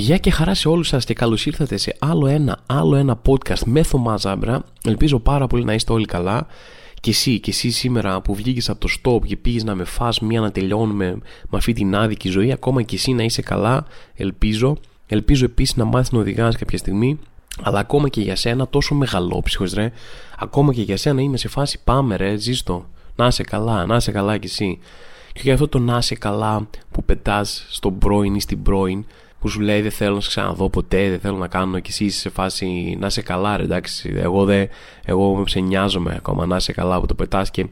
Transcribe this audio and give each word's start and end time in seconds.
Γεια 0.00 0.16
και 0.16 0.30
χαρά 0.30 0.54
σε 0.54 0.68
όλους 0.68 0.88
σας 0.88 1.04
και 1.04 1.14
καλώς 1.14 1.46
ήρθατε 1.46 1.76
σε 1.76 1.96
άλλο 1.98 2.26
ένα, 2.26 2.58
άλλο 2.66 2.96
ένα 2.96 3.20
podcast 3.26 3.62
με 3.64 3.82
Θωμά 3.82 4.16
Ζάμπρα. 4.16 4.64
Ελπίζω 4.84 5.18
πάρα 5.18 5.46
πολύ 5.46 5.64
να 5.64 5.74
είστε 5.74 5.92
όλοι 5.92 6.04
καλά. 6.04 6.46
Και 7.00 7.10
εσύ, 7.10 7.40
και 7.40 7.50
εσύ 7.50 7.70
σήμερα 7.70 8.20
που 8.20 8.34
βγήκες 8.34 8.68
από 8.68 8.80
το 8.80 8.88
stop 9.00 9.26
και 9.26 9.36
πήγες 9.36 9.64
να 9.64 9.74
με 9.74 9.84
φας 9.84 10.20
μία 10.20 10.40
να 10.40 10.52
τελειώνουμε 10.52 11.18
με 11.48 11.58
αυτή 11.58 11.72
την 11.72 11.96
άδικη 11.96 12.28
ζωή, 12.28 12.52
ακόμα 12.52 12.82
και 12.82 12.94
εσύ 12.94 13.12
να 13.12 13.22
είσαι 13.22 13.42
καλά, 13.42 13.86
ελπίζω. 14.14 14.76
Ελπίζω 15.06 15.44
επίσης 15.44 15.76
να 15.76 15.84
μάθεις 15.84 16.10
να 16.10 16.18
οδηγάς 16.18 16.56
κάποια 16.56 16.78
στιγμή, 16.78 17.18
αλλά 17.62 17.78
ακόμα 17.78 18.08
και 18.08 18.20
για 18.20 18.36
σένα 18.36 18.68
τόσο 18.68 18.94
μεγαλόψυχος 18.94 19.72
ρε, 19.72 19.92
ακόμα 20.38 20.72
και 20.72 20.82
για 20.82 20.96
σένα 20.96 21.20
είμαι 21.20 21.36
σε 21.36 21.48
φάση 21.48 21.80
πάμε 21.84 22.16
ρε, 22.16 22.36
ζήστο, 22.36 22.86
να 23.16 23.26
είσαι 23.26 23.42
καλά, 23.42 23.86
να 23.86 23.96
είσαι 23.96 24.10
καλά 24.10 24.38
κι 24.38 24.46
εσύ. 24.46 24.78
Και 25.32 25.40
για 25.42 25.52
αυτό 25.52 25.68
το 25.68 25.78
να 25.78 25.96
είσαι 25.96 26.14
καλά 26.14 26.68
που 26.90 27.04
πετάς 27.04 27.66
στον 27.68 27.98
πρώην 27.98 28.34
ή 28.34 28.40
στην 28.40 28.62
πρώην, 28.62 29.04
που 29.40 29.48
σου 29.48 29.60
λέει 29.60 29.80
δεν 29.80 29.90
θέλω 29.90 30.14
να 30.14 30.20
σε 30.20 30.28
ξαναδώ 30.28 30.68
ποτέ, 30.68 31.08
δεν 31.08 31.20
θέλω 31.20 31.36
να 31.36 31.48
κάνω 31.48 31.78
και 31.78 31.88
εσύ 31.90 32.04
είσαι 32.04 32.18
σε 32.18 32.30
φάση 32.30 32.96
να 33.00 33.06
είσαι 33.06 33.22
καλά 33.22 33.56
ρε 33.56 33.62
εντάξει. 33.62 34.12
Εγώ, 34.16 34.44
δεν, 34.44 34.68
εγώ 35.04 35.44
σε 35.46 35.60
νοιάζομαι 35.60 36.14
ακόμα 36.16 36.46
να 36.46 36.56
είσαι 36.56 36.72
καλά 36.72 37.00
που 37.00 37.06
το 37.06 37.14
πετάς 37.14 37.50
και 37.50 37.66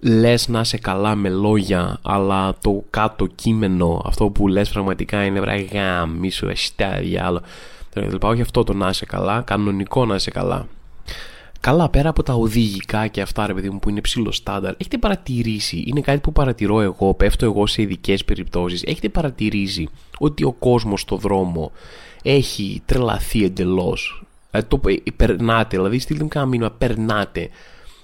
λες 0.00 0.48
να 0.48 0.60
είσαι 0.60 0.78
καλά 0.78 1.14
με 1.14 1.28
λόγια 1.28 1.98
αλλά 2.02 2.54
το 2.60 2.84
κάτω 2.90 3.26
κείμενο 3.26 4.02
αυτό 4.04 4.28
που 4.28 4.48
λες 4.48 4.68
πραγματικά 4.68 5.24
είναι 5.24 5.40
βραγά 5.40 6.06
μη 6.06 6.30
σου 6.30 6.48
εστιά 6.48 6.98
διάλο 7.00 7.42
όχι 8.22 8.40
αυτό 8.40 8.64
το 8.64 8.72
να 8.72 8.88
είσαι 8.88 9.06
καλά 9.06 9.42
κανονικό 9.46 10.06
να 10.06 10.14
είσαι 10.14 10.30
καλά 10.30 10.66
Καλά, 11.62 11.88
πέρα 11.88 12.08
από 12.08 12.22
τα 12.22 12.34
οδηγικά 12.34 13.06
και 13.06 13.20
αυτά, 13.20 13.46
ρε 13.46 13.54
παιδί 13.54 13.70
μου, 13.70 13.78
που 13.78 13.88
είναι 13.88 14.00
ψηλό 14.00 14.32
στάνταρ, 14.32 14.74
έχετε 14.76 14.98
παρατηρήσει, 14.98 15.84
είναι 15.86 16.00
κάτι 16.00 16.18
που 16.20 16.32
παρατηρώ 16.32 16.80
εγώ, 16.80 17.14
πέφτω 17.14 17.44
εγώ 17.44 17.66
σε 17.66 17.82
ειδικές 17.82 18.24
περιπτώσεις, 18.24 18.82
έχετε 18.82 19.08
παρατηρήσει 19.08 19.88
ότι 20.18 20.44
ο 20.44 20.52
κόσμος 20.52 21.00
στο 21.00 21.16
δρόμο 21.16 21.72
έχει 22.22 22.82
τρελαθεί 22.86 23.44
εντελώς; 23.44 24.24
Δηλαδή, 24.50 24.68
το 24.68 24.80
περνάτε, 25.16 25.76
δηλαδή, 25.76 25.98
στείλτε 25.98 26.22
μου 26.22 26.28
κανένα 26.28 26.50
μήνυμα, 26.50 26.70
περνάτε 26.70 27.48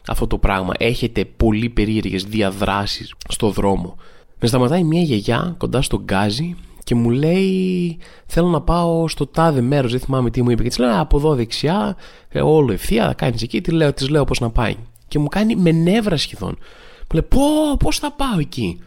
αυτό 0.07 0.27
το 0.27 0.39
πράγμα. 0.39 0.73
Έχετε 0.79 1.25
πολύ 1.25 1.69
περίεργες 1.69 2.25
διαδράσεις 2.25 3.15
στο 3.29 3.51
δρόμο. 3.51 3.97
Με 4.41 4.49
σταματάει 4.49 4.85
μια 4.85 5.03
γιαγιά 5.03 5.55
κοντά 5.59 5.83
στον 5.83 6.03
γκάζι 6.03 6.57
και 6.89 6.95
μου 6.95 7.11
λέει 7.11 7.99
θέλω 8.27 8.49
να 8.49 8.61
πάω 8.61 9.09
στο 9.09 9.27
τάδε 9.27 9.61
μέρος, 9.61 9.91
δεν 9.91 10.01
θυμάμαι 10.01 10.31
τι 10.31 10.43
μου 10.43 10.51
είπε 10.51 10.63
και 10.63 10.69
της 10.69 10.79
λέω 10.79 11.01
από 11.01 11.17
εδώ 11.17 11.35
δεξιά, 11.35 11.97
ε, 12.29 12.41
όλο 12.41 12.73
ευθεία, 12.73 13.07
θα 13.07 13.15
κάνεις 13.15 13.43
εκεί, 13.43 13.61
τη 13.61 13.71
λέω, 13.71 13.93
της 13.93 14.09
λέω 14.09 14.25
πώς 14.25 14.41
να 14.41 14.51
πάει 14.51 14.77
και 15.09 15.19
μου 15.19 15.29
κάνει 15.29 15.57
με 15.57 15.71
νεύρα 15.73 16.17
σχεδόν 16.17 16.59
μου 16.59 17.07
λέει 17.13 17.23
πω 17.29 17.77
πώς 17.79 17.99
θα 17.99 18.13
πάω 18.13 18.39
εκεί 18.39 18.81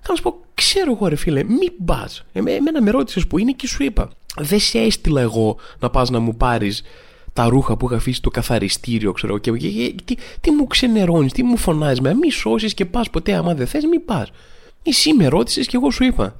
θα 0.00 0.16
σου 0.16 0.22
πω 0.22 0.36
ξέρω 0.54 0.92
εγώ 0.92 1.06
ρε 1.08 1.16
φίλε 1.16 1.44
μην 1.44 1.72
πας 1.84 2.24
εμένα 2.32 2.82
με 2.82 2.90
ρώτησες 2.90 3.26
που 3.26 3.38
είναι 3.38 3.52
και 3.52 3.66
σου 3.66 3.82
είπα 3.82 4.10
δεν 4.36 4.60
σε 4.60 4.78
έστειλα 4.78 5.20
εγώ 5.20 5.56
να 5.78 5.90
πας 5.90 6.10
να 6.10 6.18
μου 6.18 6.36
πάρεις 6.36 6.82
τα 7.32 7.48
ρούχα 7.48 7.76
που 7.76 7.86
είχα 7.86 7.96
αφήσει 7.96 8.16
στο 8.16 8.30
καθαριστήριο, 8.30 9.12
ξέρω 9.12 9.38
και, 9.38 9.50
και, 9.50 9.68
και 9.68 9.94
τι, 10.04 10.14
τι 10.40 10.50
μου 10.50 10.66
ξενερώνεις, 10.66 11.32
τι 11.32 11.42
μου 11.42 11.56
φωνάζεις, 11.56 12.00
μη 12.00 12.30
σώσεις 12.30 12.74
και 12.74 12.84
πας 12.84 13.10
ποτέ. 13.10 13.34
Άμα 13.34 13.54
δεν 13.54 13.66
θες, 13.66 13.84
μην 13.84 14.04
πας. 14.04 14.30
Εσύ 14.82 15.12
με 15.12 15.26
ρώτησες 15.26 15.66
και 15.66 15.76
εγώ 15.76 15.90
σου 15.90 16.04
είπα. 16.04 16.36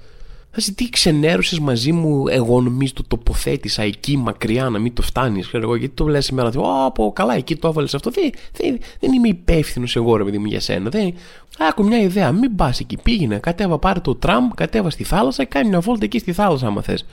Θα 0.50 0.72
τι 0.74 0.90
ξενέρωσες 0.90 1.58
μαζί 1.58 1.92
μου, 1.92 2.28
εγώ 2.28 2.60
νομίζω 2.60 2.92
το 2.92 3.04
τοποθέτησα 3.08 3.82
εκεί 3.82 4.16
μακριά 4.16 4.68
να 4.68 4.78
μην 4.78 4.94
το 4.94 5.02
φτάνεις. 5.02 5.50
εγώ, 5.52 5.76
γιατί 5.76 5.94
το 5.94 6.06
λε 6.06 6.20
σήμερα. 6.20 6.50
Ω, 6.56 6.92
πω, 6.92 7.12
καλά, 7.14 7.34
εκεί 7.34 7.56
το 7.56 7.68
έβαλες 7.68 7.94
αυτό. 7.94 8.10
Δεν, 8.10 8.30
δεν, 8.52 8.78
δεν 9.00 9.12
είμαι 9.12 9.28
υπεύθυνος 9.28 9.96
εγώ, 9.96 10.16
ρε 10.16 10.24
παιδί 10.24 10.38
μου, 10.38 10.46
για 10.46 10.60
σένα. 10.60 10.90
Δεν, 10.90 11.14
άκου 11.58 11.84
μια 11.84 11.98
ιδέα, 11.98 12.32
μην 12.32 12.56
πας 12.56 12.80
εκεί. 12.80 12.96
Πήγαινε, 13.02 13.38
κατέβα, 13.38 13.78
πάρε 13.78 14.00
το 14.00 14.14
τραμ, 14.14 14.48
κατέβα 14.54 14.90
στη 14.90 15.04
θάλασσα, 15.04 15.44
κάνει 15.44 15.68
μια 15.68 15.80
βόλτα 15.80 16.04
εκεί 16.04 16.18
στη 16.18 16.32
θάλασσα, 16.32 16.66
άμα 16.66 16.82
θες. 16.82 17.04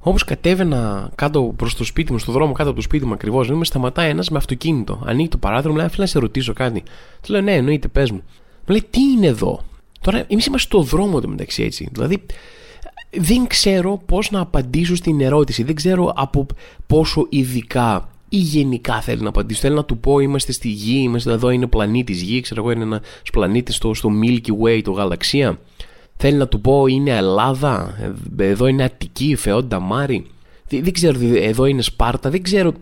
Όπως 0.00 0.24
κατέβαινα 0.24 1.10
κάτω 1.14 1.42
προς 1.56 1.74
το 1.74 1.84
σπίτι 1.84 2.12
μου, 2.12 2.18
στο 2.18 2.32
δρόμο 2.32 2.52
κάτω 2.52 2.68
από 2.68 2.78
το 2.78 2.82
σπίτι 2.82 3.06
μου 3.06 3.12
ακριβώς, 3.12 3.50
με 3.50 3.64
σταματάει 3.64 4.10
ένας 4.10 4.30
με 4.30 4.38
αυτοκίνητο. 4.38 5.02
Ανοίγει 5.04 5.28
το 5.28 5.36
παράθυρο, 5.36 5.72
μου 5.72 5.78
λέει: 5.78 5.88
Φίλα, 5.88 6.02
να 6.02 6.06
σε 6.06 6.18
ρωτήσω 6.18 6.52
κάτι. 6.52 6.82
Του 7.22 7.32
λέω: 7.32 7.40
Ναι, 7.40 7.54
εννοείται, 7.54 7.88
πες 7.88 8.10
μου. 8.10 8.22
Μου 8.66 8.66
λέει: 8.66 8.84
Τι 8.90 9.00
είναι 9.00 9.26
εδώ; 9.26 9.60
Τώρα, 10.00 10.24
εμείς 10.28 10.46
είμαστε 10.46 10.68
στο 10.68 10.82
δρόμο 10.82 11.20
του 11.20 11.28
μεταξύ 11.28 11.62
έτσι. 11.62 11.88
Δηλαδή, 11.92 12.22
δεν 13.18 13.46
ξέρω 13.46 14.02
πώς 14.06 14.30
να 14.30 14.40
απαντήσω 14.40 14.96
στην 14.96 15.20
ερώτηση. 15.20 15.62
Δεν 15.62 15.74
ξέρω 15.74 16.12
από 16.16 16.46
πόσο 16.86 17.26
ειδικά 17.30 18.08
ή 18.28 18.36
γενικά 18.36 19.00
θέλει 19.00 19.22
να 19.22 19.28
απαντήσω. 19.28 19.60
Θέλει 19.60 19.74
να 19.74 19.84
του 19.84 19.98
πω 19.98 20.18
είμαστε 20.18 20.52
στη 20.52 20.68
Γη, 20.68 21.00
είμαστε 21.02 21.32
εδώ, 21.32 21.50
είναι 21.50 21.66
πλανήτης 21.66 22.22
Γη, 22.22 22.40
ξέρω 22.40 22.60
εγώ 22.60 22.70
είναι 22.70 22.82
ένας 22.82 23.00
πλανήτης 23.32 23.76
στο, 23.76 23.94
στο 23.94 24.10
Milky 24.22 24.64
Way, 24.64 24.80
το 24.84 24.90
γαλαξία. 24.90 25.58
Θέλει 26.16 26.36
να 26.36 26.48
του 26.48 26.60
πω 26.60 26.86
είναι 26.86 27.10
Ελλάδα, 27.10 27.98
εδώ 28.36 28.66
είναι 28.66 28.84
Αττική, 28.84 29.34
Φεόντα 29.36 29.80
Μάρη. 29.80 30.26
Δεν, 30.68 30.82
δεν 30.84 30.92
ξέρω, 30.92 31.18
εδώ 31.34 31.64
είναι 31.64 31.82
Σπάρτα, 31.82 32.30
δεν 32.30 32.42
ξέρω 32.42 32.72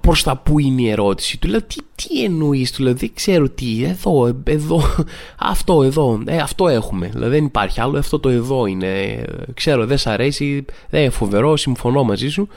προς 0.00 0.22
τα 0.22 0.36
που 0.36 0.58
είναι 0.58 0.82
η 0.82 0.88
ερώτηση. 0.88 1.38
Του 1.38 1.48
λέω 1.48 1.62
τι, 1.62 1.76
τι 1.94 2.24
εννοείς, 2.24 2.72
του 2.72 2.82
λέω 2.82 2.94
δεν 2.94 3.10
ξέρω 3.14 3.48
τι, 3.48 3.84
εδώ, 3.84 4.40
εδώ, 4.44 4.82
αυτό 5.52 5.82
εδώ, 5.82 6.22
ε, 6.26 6.36
αυτό 6.36 6.68
έχουμε. 6.68 7.08
Δηλαδή 7.08 7.34
δεν 7.34 7.44
υπάρχει 7.44 7.80
άλλο, 7.80 7.98
αυτό 7.98 8.18
το 8.18 8.28
εδώ 8.28 8.66
είναι. 8.66 9.22
Ξέρω, 9.54 9.86
δεν 9.86 9.98
σ' 9.98 10.06
αρέσει, 10.06 10.64
δεν 10.90 11.00
είναι 11.00 11.10
φοβερό, 11.10 11.56
συμφωνώ 11.56 12.04
μαζί 12.04 12.28
σου. 12.28 12.48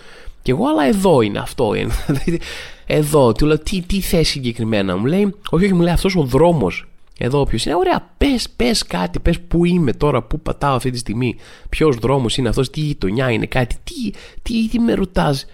Και 0.41 0.51
εγώ, 0.51 0.67
αλλά 0.67 0.87
εδώ 0.87 1.21
είναι, 1.21 1.39
αυτό 1.39 1.73
είναι. 1.73 1.93
εδώ, 2.85 3.31
του 3.31 3.45
λέω 3.45 3.59
τι, 3.59 3.81
τι 3.81 4.01
θέση 4.01 4.31
συγκεκριμένα. 4.31 4.97
Μου 4.97 5.05
λέει, 5.05 5.35
όχι, 5.49 5.63
όχι, 5.65 5.73
μου 5.73 5.81
λέει 5.81 5.93
αυτός 5.93 6.15
ο 6.15 6.23
δρόμος. 6.23 6.87
Εδώ 7.17 7.39
όποιος 7.39 7.65
είναι, 7.65 7.75
ωραία, 7.75 8.09
πες 8.17 8.49
πες 8.55 8.83
κάτι, 8.83 9.19
πες 9.19 9.39
πού 9.39 9.65
είμαι 9.65 9.93
τώρα, 9.93 10.21
πού 10.21 10.39
πατάω 10.39 10.75
αυτή 10.75 10.89
τη 10.89 10.97
στιγμή, 10.97 11.35
ποιος 11.69 11.95
δρόμος 11.95 12.37
είναι 12.37 12.49
αυτός, 12.49 12.69
τι 12.69 12.79
γειτονιά 12.79 13.31
είναι 13.31 13.45
κάτι, 13.45 13.75
τι, 13.83 14.17
τι, 14.41 14.69
τι 14.69 14.79
με 14.79 14.93
ρωτάς; 14.93 15.45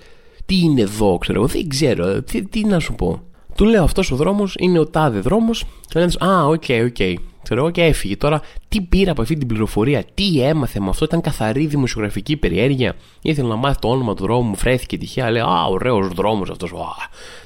Τι 0.50 0.60
είναι 0.60 0.82
εδώ, 0.82 1.18
ξέρω 1.18 1.40
εγώ, 1.40 1.48
δεν 1.48 1.68
ξέρω, 1.68 2.22
τι, 2.22 2.48
τι 2.48 2.66
να 2.66 2.80
σου 2.80 2.94
πω. 2.94 3.22
Του 3.56 3.66
λέω 3.66 3.84
αυτός 3.84 4.12
ο 4.12 4.16
δρόμος 4.16 4.56
είναι 4.60 4.80
ο 4.80 4.88
τάδε 4.88 5.20
δρόμος. 5.20 5.64
Και 5.88 6.00
λέει, 6.00 6.08
Α, 6.20 6.46
ok, 6.46 6.64
okay, 6.68 6.84
ok. 6.86 6.96
Okay. 6.98 7.14
Ξέρω 7.44 7.60
εγώ 7.60 7.70
και 7.70 7.84
έφυγε. 7.84 8.18
Τώρα, 8.18 8.42
τι 8.68 8.82
πήρα 8.82 9.12
από 9.12 9.22
αυτή 9.22 9.36
την 9.36 9.48
πληροφορία, 9.48 10.04
τι 10.14 10.42
έμαθε 10.42 10.80
με 10.80 10.90
αυτό, 10.90 11.06
ήταν 11.06 11.22
καθαρή 11.22 11.66
δημοσιογραφική 11.66 12.38
περιέργεια. 12.38 12.96
Ήθελε 13.22 13.48
να 13.48 13.56
μάθει 13.56 13.80
το 13.80 13.88
όνομα 13.88 14.14
του 14.14 14.24
δρόμου, 14.24 14.56
βρέθηκε 14.56 14.98
τυχαία. 14.98 15.32
Λέει, 15.32 15.42
Α, 15.42 15.66
ωραίος 15.70 16.08
δρόμος 16.08 16.50
αυτός. 16.50 16.72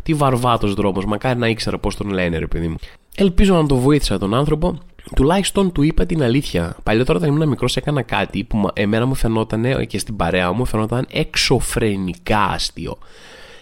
Τι 0.03 0.13
βαρβάτος 0.13 0.73
δρόμος, 0.73 1.05
μακάρι 1.05 1.39
να 1.39 1.47
ήξερα 1.47 1.77
πώς 1.77 1.95
τον 1.95 2.09
λένε, 2.09 2.37
ρε 2.37 2.47
παιδί 2.47 2.67
μου. 2.67 2.75
Ελπίζω 3.15 3.55
να 3.55 3.65
το 3.65 3.75
βοήθησα 3.75 4.17
τον 4.17 4.33
άνθρωπο. 4.33 4.77
Τουλάχιστον 5.15 5.71
του 5.71 5.81
είπα 5.81 6.05
την 6.05 6.23
αλήθεια. 6.23 6.77
Παλιότερα 6.83 7.17
όταν 7.17 7.29
ήμουν 7.29 7.47
μικρός 7.47 7.77
έκανα 7.77 8.01
κάτι 8.01 8.43
που 8.43 8.69
εμένα 8.73 9.05
μου 9.05 9.15
φαινόταν 9.15 9.85
και 9.87 9.99
στην 9.99 10.15
παρέα 10.15 10.51
μου 10.51 10.65
φαινόταν 10.65 11.07
εξωφρενικά 11.11 12.39
αστείο. 12.39 12.97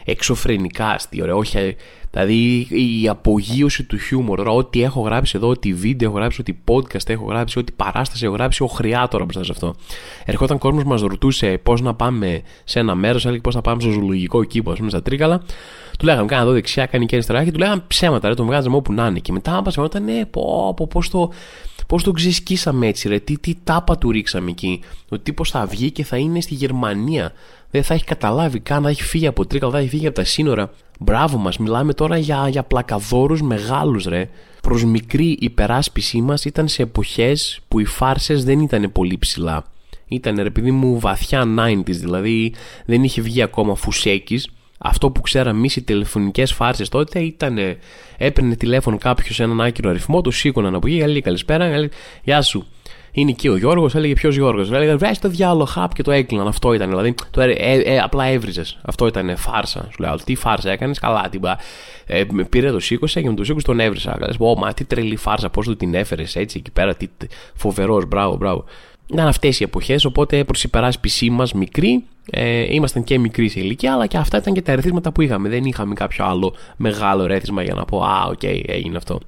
Εξωφρενικά 0.06 0.90
αστείο, 0.90 1.26
ρε. 1.26 1.34
Όχι, 1.34 1.76
δηλαδή 2.12 2.68
η 3.02 3.08
απογείωση 3.08 3.84
του 3.84 3.98
χιούμορ. 3.98 4.38
Τώρα, 4.38 4.52
ό,τι 4.52 4.84
έχω 4.84 5.02
γράψει 5.02 5.34
εδώ, 5.38 5.48
ό,τι 5.48 5.74
βίντεο 5.74 6.10
έχω 6.10 6.18
γράψει, 6.18 6.42
ό,τι 6.42 6.54
podcast 6.68 7.10
έχω 7.10 7.26
γράψει, 7.26 7.60
ό,τι 7.60 7.72
παράσταση 7.72 8.26
έχω 8.26 8.34
γράψει, 8.34 8.64
οχριά 8.64 9.08
τώρα 9.08 9.24
μπροστά 9.24 9.44
σε 9.44 9.52
αυτό. 9.52 9.76
Ερχόταν 10.26 10.58
κόσμος 10.58 10.84
μας 10.84 11.02
ρωτούσε 11.02 11.60
πώς 11.64 11.82
να 11.82 11.94
πάμε 11.94 12.42
σε 12.64 12.80
ένα 12.80 12.96
μέρος, 12.96 13.26
έλεγε 13.26 13.42
πώς 13.42 13.56
να 13.56 13.62
πάμε 13.62 13.82
στο 13.82 13.90
ζωολογικό 13.90 14.44
κήπο, 14.44 14.72
ας 14.72 14.78
πούμε, 14.78 14.90
στα 14.90 15.02
Τρίκαλα. 15.02 15.42
Του 16.00 16.06
λέγαμε, 16.06 16.26
κάνα 16.26 16.42
εδώ 16.42 16.52
δεξιά, 16.52 16.86
κάνει 16.86 17.06
και 17.06 17.16
αριστερά 17.16 17.44
και 17.44 17.52
του 17.52 17.60
λέγαμε 17.60 17.84
ψέματα, 17.88 18.28
ρε, 18.28 18.34
τον 18.34 18.46
βγάζαμε 18.46 18.76
όπου 18.76 18.94
να 18.94 19.08
είναι. 19.08 19.20
Και 19.20 19.32
μετά 19.32 19.62
μας 19.66 19.74
φαινόταν, 19.74 20.04
ναι, 20.04 20.26
πω, 20.26 20.74
πω, 20.76 20.88
πώς 20.88 21.10
το, 21.10 21.32
πώς 21.88 22.04
το 22.04 22.12
ξεσκίσαμε 22.12 22.88
έτσι, 22.88 23.08
ρε, 23.08 23.20
τι, 23.20 23.40
τι 23.40 23.56
τάπα 23.64 23.98
του 23.98 24.12
ρίξαμε 24.12 24.50
εκεί. 24.50 24.80
Ο 25.10 25.20
τύπος 25.20 25.50
θα 25.50 25.66
βγει 25.66 25.92
και 25.92 26.04
θα 26.04 26.18
είναι 26.18 26.42
στη 26.42 26.54
Γερμανία. 26.54 27.32
Δεν 27.72 27.84
θα 27.84 27.94
έχει 27.94 28.04
καταλάβει 28.04 28.60
καν, 28.60 28.84
θα 28.84 28.90
έχει 28.90 29.04
φύγει 29.04 29.28
από 29.28 29.46
τρίκα, 29.46 29.70
θα 29.70 29.78
έχει 29.78 29.90
φύγει 29.90 30.08
από 30.08 30.16
τα 30.16 30.24
σύνορα. 30.24 30.72
Μπράβο 31.04 31.38
μας, 31.38 31.58
μιλάμε 31.58 31.94
τώρα 31.94 32.18
για, 32.18 32.48
για 32.50 32.64
πλακαδόρους 32.64 33.42
μεγάλους, 33.42 34.06
ρε. 34.06 34.30
Προς 34.62 34.84
μικρή 34.86 35.38
υπεράσπιση 35.40 36.22
μας 36.22 36.46
ήταν 36.46 36.68
σε 36.68 36.82
εποχές 36.82 37.60
που 37.68 37.80
οι 37.80 37.86
φάρσες 37.86 38.44
δεν 38.44 38.60
ήταν 38.60 38.92
πολύ 38.92 39.18
ψηλά. 39.18 39.66
Ήταν 40.08 40.36
ρε 40.42 40.50
παιδί 40.50 40.72
μου 40.72 41.00
βαθιά 41.00 41.44
90s, 41.60 41.84
δηλαδή 41.86 42.54
δεν 42.86 43.04
είχε 43.04 43.22
βγει 43.22 43.42
ακόμα 43.42 43.76
φουσέκης 43.76 44.50
αυτό 44.78 45.10
που 45.10 45.22
ξέραμε 45.22 45.58
εμείς 45.58 45.76
οι 45.76 45.82
τηλεφωνικές 45.82 46.54
φάρσες 46.54 46.90
τότε 46.90 47.20
ήταν 47.20 47.58
έπαιρνε 48.18 48.56
τηλέφωνο 48.56 48.98
κάποιος 48.98 49.36
σε 49.36 49.44
έναν 49.44 49.62
άκυρο 49.62 49.90
αριθμό, 49.90 50.22
του 50.22 50.32
σήκωναν 50.32 50.76
από 50.76 50.88
εκεί, 50.88 50.98
λέει 50.98 51.22
καλησπέρα, 51.22 51.78
λέει, 51.78 51.90
Γεια 52.24 52.42
σου. 52.42 52.66
Είναι 53.12 53.30
εκεί 53.30 53.48
ο 53.48 53.58
Γιώργος, 53.58 53.96
έλεγε 53.96 54.14
ποιος 54.14 54.36
Γιώργος. 54.36 54.72
Έλεγε 54.72 54.96
Βρει 54.96 55.18
το 55.18 55.30
διάλογο, 55.30 55.66
χαπ 55.66 55.94
και 55.94 56.04
το 56.04 56.12
έκλειναν. 56.12 56.48
Αυτό 56.48 56.74
ήταν. 56.74 56.90
Δηλαδή, 56.90 57.16
το, 57.32 57.42
ε, 57.42 57.52
ε, 57.52 57.80
ε, 57.80 58.00
απλά 58.00 58.26
έβριζες. 58.26 58.80
Αυτό 58.82 59.08
ήταν 59.08 59.38
φάρσα. 59.38 59.88
Σου 59.92 59.96
λέω, 60.00 60.16
τι 60.16 60.36
φάρσα 60.36 60.72
έκανες, 60.72 61.00
καλά. 61.00 61.30
Τι, 61.30 61.40
ε, 62.06 62.24
πήρε 62.50 62.72
το 62.72 62.80
σήκωσε 62.80 63.22
και 63.22 63.30
με 63.30 63.36
το 63.36 63.44
σήκωσε 63.44 63.66
τον 63.66 63.80
έβρισα. 63.80 64.18
Ω, 64.38 64.58
μα 64.58 64.74
τι 64.74 64.86
τρελή 64.86 65.16
φάρσα, 65.16 65.50
πώς 65.50 65.66
του 65.66 65.76
την 65.76 65.94
έφερες 65.94 66.36
έτσι 66.36 66.58
εκεί 66.58 66.72
πέρα. 66.72 66.96
Τι 66.96 67.08
φοβερός, 67.54 68.06
μπράβο, 68.06 68.36
μπράβο. 68.36 68.66
Ήταν 69.12 69.28
αυτές 69.28 69.60
οι 69.60 69.64
εποχές, 69.64 70.06
οπότε 70.06 70.44
προς 70.44 70.60
υπεράσπισή 70.64 71.30
μας 71.30 71.54
μικροί, 71.54 72.04
ε, 72.32 72.74
ήμασταν 72.74 73.04
και 73.04 73.20
μικροί 73.20 73.50
σε 73.50 73.60
ηλικία, 73.60 73.94
αλλά 73.94 74.08
και 74.08 74.18
αυτά 74.18 74.38
ήταν 74.38 74.54
και 74.54 74.62
τα 74.62 74.72
ερεθίσματα 74.72 75.12
που 75.12 75.22
είχαμε. 75.22 75.50
Δεν 75.50 75.66
είχαμε 75.66 75.94
κάποιο 75.94 76.26
άλλο 76.26 76.56
μεγάλο 76.78 77.24
ερέθισμα 77.24 77.64
για 77.64 77.74
να 77.74 77.86
πω 77.86 78.04
Α, 78.04 78.26
ok, 78.28 78.40
okay, 78.42 78.62
έγινε 78.66 78.98
αυτό. 78.98 79.20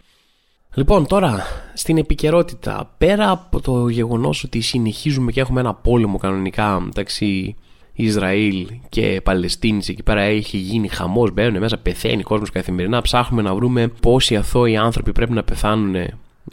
Λοιπόν, 0.75 1.07
τώρα 1.07 1.43
στην 1.73 1.97
επικαιρότητα, 1.97 2.93
πέρα 2.97 3.29
από 3.29 3.61
το 3.61 3.87
γεγονός 3.87 4.43
ότι 4.43 4.61
συνεχίζουμε 4.61 5.31
και 5.31 5.39
έχουμε 5.39 5.59
ένα 5.59 5.73
πόλεμο 5.73 6.17
κανονικά 6.17 6.79
μεταξύ 6.79 7.55
Ισραήλ 7.93 8.67
και 8.89 9.21
Παλαιστίνης 9.23 9.89
εκεί 9.89 10.03
πέρα 10.03 10.21
έχει 10.21 10.57
γίνει 10.57 10.87
χαμός, 10.87 11.31
μπαίνουν 11.31 11.59
μέσα, 11.59 11.77
πεθαίνει 11.77 12.23
κόσμος 12.23 12.49
καθημερινά, 12.49 13.01
ψάχνουμε 13.01 13.41
να 13.41 13.55
βρούμε 13.55 13.87
πόσοι 13.87 14.35
αθώοι 14.35 14.77
άνθρωποι 14.77 15.11
πρέπει 15.11 15.31
να 15.31 15.43
πεθάνουν 15.43 15.95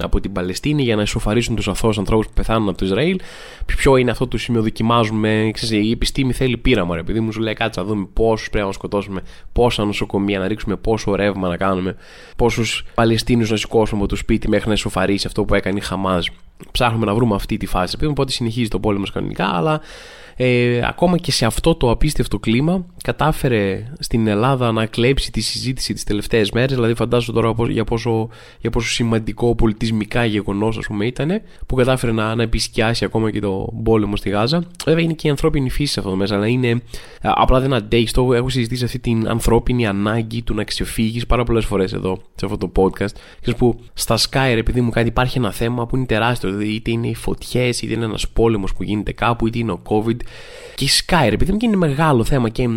από 0.05 0.20
την 0.20 0.32
Παλαιστίνη 0.32 0.82
για 0.82 0.97
να 0.97 1.02
ισοφαρίσουν 1.02 1.56
τους 1.56 1.69
αθώους 1.69 1.99
ανθρώπους 1.99 2.26
που 2.26 2.32
πεθάνουν 2.32 2.69
από 2.69 2.79
το 2.79 2.85
Ισραήλ. 2.85 3.19
Ποιο 3.67 3.97
είναι 3.97 4.11
αυτό 4.11 4.29
το 4.29 4.38
σημείο, 4.38 4.62
δοκιμάζουμε. 4.62 5.50
Ξέρεις, 5.52 5.87
η 5.87 5.91
επιστήμη 5.91 6.32
θέλει 6.32 6.56
πείραμα, 6.56 6.94
ρε 6.94 7.00
επειδή 7.00 7.20
μου 7.20 7.32
σου 7.32 7.41
λέει 7.41 7.55
κάτσε 7.55 7.81
να 7.81 7.87
δούμε 7.87 8.06
πόσους 8.12 8.50
πρέπει 8.50 8.67
να 8.67 8.73
σκοτώσουμε, 8.73 9.23
πόσα 9.52 9.85
νοσοκομεία 9.85 10.38
να 10.38 10.49
ρίξουμε, 10.49 10.76
πόσο 10.76 11.14
ρεύμα 11.14 11.49
να 11.49 11.56
κάνουμε, 11.56 11.97
πόσους 12.37 12.85
Παλαιστίνους 12.94 13.50
να 13.50 13.56
σηκώσουμε 13.56 14.00
από 14.00 14.08
το 14.08 14.17
σπίτι 14.17 14.49
μέχρι 14.49 14.69
να 14.69 14.75
ισοφαρίσει 14.75 15.26
αυτό 15.26 15.44
που 15.44 15.55
έκανε 15.55 15.79
η 15.79 15.82
Χαμάζ. 15.82 16.26
Ψάχνουμε 16.70 17.06
να 17.06 17.14
βρούμε 17.14 17.35
αυτή 17.35 17.56
τη 17.56 17.67
φάση. 17.67 17.97
Οπότε 18.06 18.32
συνεχίζει 18.32 18.69
το 18.69 18.81
πόλεμο 18.81 19.05
κανονικά, 19.12 19.47
αλλά 19.47 19.81
ε, 20.42 20.81
ακόμα 20.87 21.19
και 21.19 21.32
σε 21.32 21.46
αυτό 21.46 21.75
το 21.75 21.90
απίστευτο 21.90 22.38
κλίμα 22.38 22.87
κατάφερε 23.02 23.92
στην 23.98 24.26
Ελλάδα 24.26 24.72
να 24.72 24.87
κλέψει 24.87 25.32
τη 25.32 25.40
συζήτηση 25.40 25.92
τις 25.92 26.04
τελευταίες 26.04 26.50
μέρες. 26.50 26.75
Δηλαδή 26.75 26.94
φαντάζομαι 26.94 27.40
τώρα 27.40 27.70
για 27.70 27.84
πόσο, 27.84 28.28
για 28.60 28.70
πόσο 28.70 28.88
σημαντικό 28.88 29.54
πολιτισμικά 29.54 30.25
γεγονός 30.25 30.78
ας 30.78 30.87
πούμε 30.87 31.06
ήταν 31.06 31.40
που 31.66 31.75
κατάφερε 31.75 32.12
να, 32.12 32.34
να 32.34 32.42
επισκιάσει 32.42 33.04
ακόμα 33.04 33.31
και 33.31 33.40
το 33.40 33.72
πόλεμο 33.82 34.16
στη 34.16 34.31
Γάζα. 34.31 34.64
Βέβαια 34.84 35.04
είναι 35.04 35.12
και 35.12 35.26
η 35.26 35.31
ανθρώπινη 35.31 35.70
φύση 35.70 35.92
σε 35.92 36.00
αυτό 36.00 36.16
μέσα 36.16 36.34
αλλά 36.34 36.46
είναι 36.46 36.82
απλά 37.20 37.60
δεν 37.60 37.72
αντέχεις. 37.72 38.12
Το 38.12 38.32
έχω 38.32 38.48
συζητήσει 38.48 38.84
αυτή 38.84 38.98
την 38.98 39.28
ανθρώπινη 39.28 39.87
ανάγκη 39.87 40.42
του 40.42 40.54
να 40.54 40.64
ξεφύγεις 40.64 41.26
πάρα 41.26 41.44
πολλές 41.44 41.64
φορές 41.64 41.92
εδώ 41.92 42.22
σε 42.34 42.44
αυτό 42.44 42.56
το 42.56 42.72
podcast. 42.76 43.14
Και 43.40 43.52
που 43.52 43.81
στα 43.94 44.19
Sky 44.19 44.54
επειδή 44.56 44.81
μου 44.81 44.90
κάτι 44.90 45.08
υπάρχει 45.08 45.38
ένα 45.38 45.52
θέμα 45.52 45.87
που 45.87 45.96
είναι 45.96 46.06
τεράστιο. 46.06 46.50
Δηλαδή 46.50 46.75
είτε 46.75 46.90
είναι 46.90 47.08
οι 47.08 47.14
φωτιές 47.14 47.82
είτε 47.82 47.94
είναι 47.94 48.04
ένας 48.04 48.28
πόλεμος 48.28 48.75
που 48.75 48.82
γίνεται 48.82 49.12
κάπου 49.12 49.46
είτε 49.46 49.58
είναι 49.58 49.72
ο 49.72 49.81
COVID 49.88 50.16
και 50.74 50.84
η 50.84 50.88
Sky, 51.06 51.28
επειδή 51.32 51.56
είναι 51.60 51.76
μεγάλο 51.76 52.24
θέμα 52.24 52.48
και 52.48 52.68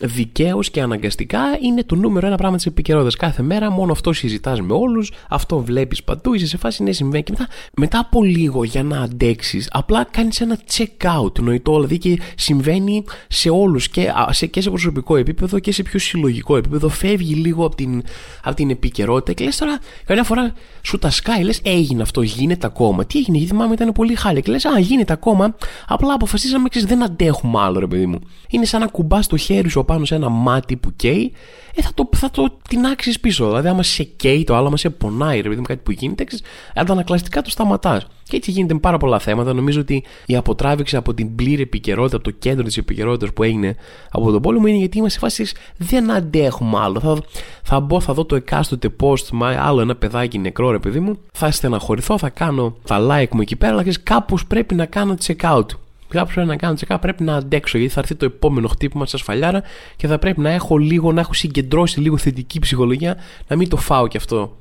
δικαίως 0.00 0.70
και 0.70 0.80
αναγκαστικά 0.80 1.40
είναι 1.60 1.84
το 1.84 1.94
νούμερο 1.94 2.26
ένα 2.26 2.36
πράγμα 2.36 2.56
της 2.56 2.66
επικαιρότητας. 2.66 3.16
Κάθε 3.16 3.42
μέρα 3.42 3.70
μόνο 3.70 3.92
αυτό 3.92 4.12
συζητάς 4.12 4.60
με 4.60 4.72
όλους, 4.72 5.12
αυτό 5.28 5.58
βλέπεις 5.58 6.02
παντού, 6.02 6.34
είσαι 6.34 6.46
σε 6.46 6.56
φάση 6.56 6.82
ναι, 6.82 6.92
συμβαίνει. 6.92 7.22
Και 7.22 7.32
μετά, 7.38 7.48
μετά 7.76 7.98
από 7.98 8.22
λίγο 8.22 8.64
για 8.64 8.82
να 8.82 9.00
αντέξεις, 9.00 9.68
απλά 9.72 10.04
κάνεις 10.10 10.40
ένα 10.40 10.58
check 10.72 11.20
out 11.20 11.38
νοητό, 11.40 11.72
δηλαδή 11.72 11.98
και 11.98 12.18
συμβαίνει 12.36 13.04
σε 13.28 13.50
όλους 13.50 13.88
και, 13.88 14.12
σε, 14.30 14.46
και 14.46 14.60
σε 14.60 14.70
προσωπικό 14.70 15.16
επίπεδο 15.16 15.58
και 15.58 15.72
σε 15.72 15.82
πιο 15.82 15.98
συλλογικό 15.98 16.56
επίπεδο. 16.56 16.88
Φεύγει 16.88 17.34
λίγο 17.34 17.64
από 17.66 17.76
την, 17.76 18.02
από 18.42 18.56
την 18.56 18.70
επικαιρότητα 18.70 19.32
και 19.32 19.44
λες 19.44 19.56
τώρα, 19.56 19.78
καμιά 20.04 20.24
φορά 20.24 20.52
σου 20.82 20.98
τα 20.98 21.10
σκάει, 21.10 21.42
λες 21.42 21.60
έγινε 21.62 22.02
αυτό, 22.02 22.22
γίνεται 22.22 22.66
ακόμα. 22.66 23.04
Τι 23.04 23.18
έγινε, 23.18 23.36
γιατί 23.36 23.52
θυμάμαι 23.52 23.74
ήταν 23.74 23.92
πολύ 23.92 24.14
χάλια. 24.14 24.40
Και 24.40 24.50
λες, 24.50 24.64
Α, 24.64 24.78
γίνεται 24.78 25.12
ακόμα, 25.12 25.54
απλά 25.86 26.14
αποφασίσαμε, 26.14 26.68
ξέρεις, 26.68 26.88
δεν 26.88 27.02
αντέχουμε 27.02 27.60
άλλο, 27.60 27.78
ρε 27.78 27.86
παιδί 27.86 28.06
μου. 28.06 28.18
Είναι 28.48 28.64
σαν 28.64 28.80
να 28.80 28.86
κουμπάς 28.86 29.26
το 29.26 29.36
χέρι 29.36 29.68
σου 29.68 29.80
πάνω 29.90 30.04
σε 30.04 30.14
ένα 30.14 30.28
μάτι 30.28 30.76
που 30.76 30.92
καίει, 30.96 31.32
ε, 31.74 31.82
θα 31.82 31.90
το, 31.94 32.08
θα 32.12 32.30
το 32.30 32.56
τεινάξει 32.68 33.20
πίσω. 33.20 33.46
Δηλαδή, 33.46 33.68
άμα 33.68 33.82
σε 33.82 34.02
καίει 34.02 34.44
το 34.44 34.56
άλλο, 34.56 34.66
άμα 34.66 34.76
σε 34.76 34.90
πονάει, 34.90 35.40
ρε 35.40 35.48
παιδί 35.48 35.60
μου, 35.60 35.66
κάτι 35.66 35.80
που 35.84 35.90
γίνεται, 35.90 36.26
αντανακλαστικά 36.74 37.42
το 37.42 37.50
σταματάς. 37.50 38.06
Και 38.22 38.36
έτσι 38.36 38.50
γίνεται 38.50 38.74
με 38.74 38.80
πάρα 38.80 38.96
πολλά 38.96 39.18
θέματα. 39.18 39.52
Νομίζω 39.54 39.80
ότι 39.80 40.04
η 40.26 40.36
αποτράβηξη 40.36 40.96
από 40.96 41.14
την 41.14 41.34
πλήρη 41.34 41.62
επικαιρότητα, 41.62 42.16
από 42.16 42.24
το 42.24 42.30
κέντρο 42.30 42.64
της 42.64 42.76
επικαιρότητας 42.76 43.32
που 43.32 43.42
έγινε 43.42 43.76
από 44.10 44.30
τον 44.30 44.42
πόλεμο 44.42 44.66
είναι 44.66 44.78
γιατί 44.78 44.98
είμαστε 44.98 45.18
σε 45.18 45.26
φάση 45.26 45.54
δεν 45.76 46.10
αντέχουμε 46.10 46.78
άλλο. 46.78 47.00
Θα, 47.00 47.18
θα 47.62 47.80
μπω, 47.80 48.00
θα 48.00 48.12
δω 48.12 48.24
το 48.24 48.36
εκάστοτε 48.36 48.94
post, 49.00 49.28
μα 49.32 49.48
άλλο 49.48 49.80
ένα 49.80 49.96
παιδάκι 49.96 50.38
νεκρό, 50.38 50.70
ρε 50.70 50.78
παιδί 50.78 51.00
μου. 51.00 51.18
Θα 51.32 51.50
στεναχωρηθώ, 51.50 52.18
θα 52.18 52.28
κάνω 52.28 52.76
τα 52.86 52.98
like 53.10 53.30
μου 53.30 53.40
εκεί 53.40 53.56
πέρα, 53.56 53.72
αλλά 53.72 53.84
κάπως 54.02 54.46
πρέπει 54.46 54.74
να 54.74 54.86
κάνω 54.86 55.14
check 55.26 55.40
out. 55.54 55.66
Κάπω 56.10 56.30
πρέπει 56.32 56.48
να 56.48 56.56
κάνω 56.56 56.74
τσεκά, 56.74 56.98
πρέπει 56.98 57.22
να 57.22 57.34
αντέξω 57.34 57.78
γιατί 57.78 57.92
θα 57.92 58.00
έρθει 58.00 58.14
το 58.14 58.24
επόμενο 58.24 58.68
χτύπημα 58.68 59.06
στα 59.06 59.16
σφαλιάρα 59.16 59.62
και 59.96 60.06
θα 60.06 60.18
πρέπει 60.18 60.40
να 60.40 60.50
έχω 60.50 60.76
λίγο, 60.76 61.12
να 61.12 61.20
έχω 61.20 61.32
συγκεντρώσει 61.32 62.00
λίγο 62.00 62.16
θετική 62.16 62.58
ψυχολογία, 62.58 63.16
να 63.48 63.56
μην 63.56 63.68
το 63.68 63.76
φάω 63.76 64.06
κι 64.06 64.16
αυτό. 64.16 64.56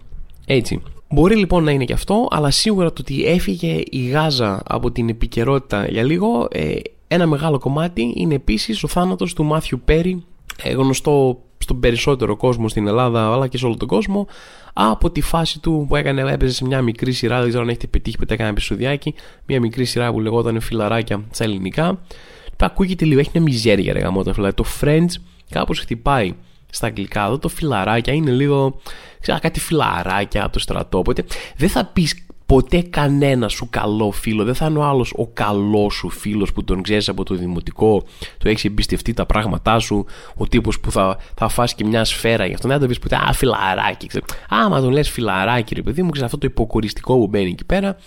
Έτσι. 0.45 0.81
Μπορεί 1.09 1.35
λοιπόν 1.35 1.63
να 1.63 1.71
είναι 1.71 1.85
και 1.85 1.93
αυτό, 1.93 2.27
αλλά 2.31 2.51
σίγουρα 2.51 2.93
το 2.93 3.01
ότι 3.01 3.25
έφυγε 3.25 3.81
η 3.89 4.07
Γάζα 4.07 4.61
από 4.65 4.91
την 4.91 5.09
επικαιρότητα 5.09 5.87
για 5.87 6.03
λίγο, 6.03 6.47
ε, 6.51 6.75
ένα 7.07 7.27
μεγάλο 7.27 7.59
κομμάτι 7.59 8.13
είναι 8.15 8.35
επίσης 8.35 8.83
ο 8.83 8.87
θάνατος 8.87 9.33
του 9.33 9.43
Μάθιου 9.43 9.81
Πέρι, 9.85 10.23
ε, 10.63 10.71
γνωστό 10.71 11.43
στον 11.69 11.81
περισσότερο 11.81 12.35
κόσμο 12.35 12.67
στην 12.67 12.87
Ελλάδα 12.87 13.33
αλλά 13.33 13.47
και 13.47 13.57
σε 13.57 13.65
όλο 13.65 13.77
τον 13.77 13.87
κόσμο 13.87 14.27
από 14.73 15.11
τη 15.11 15.21
φάση 15.21 15.59
του 15.59 15.85
που 15.87 15.95
έκανε, 15.95 16.31
έπαιζε 16.31 16.53
σε 16.53 16.65
μια 16.65 16.81
μικρή 16.81 17.11
σειρά, 17.11 17.39
δεν 17.39 17.47
ξέρω 17.47 17.63
αν 17.63 17.69
έχετε 17.69 17.87
πετύχει 17.87 18.17
που 18.17 18.25
έκανε 18.27 18.49
επεισοδιάκι, 18.49 19.13
μια 19.45 19.59
μικρή 19.59 19.85
σειρά 19.85 20.11
που 20.11 20.19
λεγόταν 20.19 20.59
Φιλαράκια 20.59 21.23
στα 21.31 21.43
ελληνικά. 21.43 21.99
Ακούγεται 22.57 23.05
λίγο, 23.05 23.19
έχει 23.19 23.29
μια 23.33 23.41
μιζέρια 23.41 23.93
ρε 23.93 23.99
γαμότα, 23.99 24.31
δηλαδή 24.31 24.53
το 24.53 24.65
Friends 24.81 25.09
κάπως 25.49 25.79
χτυπάει 25.79 26.35
στα 26.69 26.87
αγγλικά. 26.87 27.25
Εδώ 27.25 27.37
το 27.37 27.47
φιλαράκια 27.47 28.13
είναι 28.13 28.31
λίγο, 28.31 28.79
ξέρω, 29.19 29.39
κάτι 29.41 29.59
φιλαράκια 29.59 30.43
από 30.43 30.53
το 30.53 30.59
στρατό. 30.59 30.97
Οπότε 30.97 31.23
δεν 31.57 31.69
θα 31.69 31.85
πεις 31.85 32.25
ποτέ 32.49 32.81
κανένα 32.81 33.47
σου 33.47 33.67
καλό 33.69 34.11
φίλο. 34.11 34.43
Δεν 34.43 34.55
θα 34.55 34.65
είναι 34.65 34.79
ο 34.79 34.83
άλλος 34.83 35.13
ο 35.15 35.27
καλός 35.27 35.93
σου 35.93 36.09
φίλος 36.09 36.53
που 36.53 36.63
τον 36.63 36.81
ξέρεις 36.81 37.09
από 37.09 37.23
το 37.23 37.35
δημοτικό, 37.35 38.03
το 38.37 38.49
έχεις 38.49 38.65
εμπιστευτεί 38.65 39.13
τα 39.13 39.25
πράγματά 39.25 39.79
σου, 39.79 40.05
ο 40.35 40.47
τύπος 40.47 40.79
που 40.79 40.91
θα, 40.91 41.17
θα 41.35 41.47
φάσει 41.47 41.75
και 41.75 41.85
μια 41.85 42.03
σφαίρα 42.03 42.45
γι' 42.45 42.53
αυτό. 42.53 42.67
Δεν 42.67 42.77
θα 42.77 42.81
το 42.81 42.87
πεις 42.89 42.99
ποτέ, 42.99 43.15
Α, 43.15 43.33
φιλαράκι. 43.33 44.07
Ξέρω. 44.07 44.25
Άμα 44.49 44.81
τον 44.81 44.91
λες 44.91 45.09
φιλαράκι, 45.09 45.75
ρε 45.75 45.81
παιδί 45.81 46.01
μου, 46.01 46.09
ξέρεις 46.09 46.33
αυτό 46.33 46.47
το 46.47 46.51
υποκοριστικό 46.51 47.17
που 47.17 47.27
μπαίνει 47.27 47.49
εκεί 47.49 47.65
πέρα, 47.65 47.97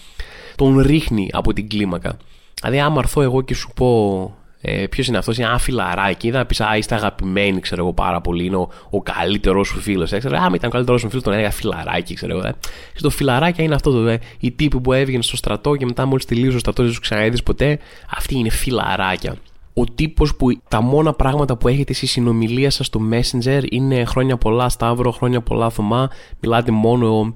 τον 0.56 0.78
ρίχνει 0.78 1.28
από 1.32 1.52
την 1.52 1.68
κλίμακα. 1.68 2.16
Δηλαδή, 2.60 2.80
άμα 2.80 2.98
έρθω 2.98 3.22
εγώ 3.22 3.42
και 3.42 3.54
σου 3.54 3.70
πω, 3.74 4.34
ε, 4.64 4.86
Ποιος 4.86 5.06
είναι 5.06 5.18
αυτός, 5.18 5.36
είναι 5.36 5.46
ένα 5.46 5.58
φιλαράκι. 5.58 6.30
Δεν 6.30 6.40
θα 6.40 6.46
πεις, 6.46 6.60
Α, 6.60 6.76
είστε 6.76 6.94
αγαπημένοι, 6.94 7.60
ξέρω 7.60 7.82
εγώ 7.82 7.92
πάρα 7.92 8.20
πολύ. 8.20 8.44
Είναι 8.44 8.56
ο, 8.56 8.68
ο 8.90 9.02
καλύτερος 9.02 9.68
σου 9.68 9.80
φίλος. 9.80 10.12
Ε, 10.12 10.18
ξέρω, 10.18 10.36
Α, 10.36 10.50
ήταν 10.54 10.68
ο 10.68 10.72
καλύτερος 10.72 11.00
σου 11.00 11.08
φίλος, 11.08 11.22
τον 11.22 11.32
έλεγα 11.32 11.50
φιλαράκι, 11.50 12.14
ξέρω 12.14 12.38
εγώ. 12.38 12.46
Ε. 12.46 12.54
Το 13.00 13.10
φιλαράκι 13.10 13.62
είναι 13.62 13.74
αυτό 13.74 13.90
το. 13.90 14.08
Ε, 14.08 14.20
οι 14.38 14.50
τύποι 14.50 14.80
που 14.80 14.92
έβγαινε 14.92 15.22
στο 15.22 15.36
στρατό 15.36 15.76
και 15.76 15.84
μετά 15.84 16.06
μόλις 16.06 16.24
τελείωσε 16.24 16.56
ο 16.56 16.58
στρατός, 16.58 16.84
δεν 16.84 16.94
του 16.94 17.00
ξαναείδε 17.00 17.36
ποτέ. 17.44 17.78
Αυτοί 18.16 18.38
είναι 18.38 18.50
φιλαράκια. 18.50 19.36
Ο 19.74 19.84
τύπος 19.84 20.36
που 20.36 20.60
τα 20.68 20.80
μόνα 20.80 21.12
πράγματα 21.12 21.56
που 21.56 21.68
έχετε 21.68 21.92
στη 21.92 22.06
συνομιλία 22.06 22.70
σας 22.70 22.86
στο 22.86 23.00
Messenger 23.12 23.62
είναι 23.70 24.04
χρόνια 24.04 24.36
πολλά 24.36 24.68
Σταύρο, 24.68 25.10
χρόνια 25.10 25.40
πολλά 25.40 25.70
Θωμά. 25.70 26.10
Μιλάτε 26.40 26.70
μόνο 26.70 27.34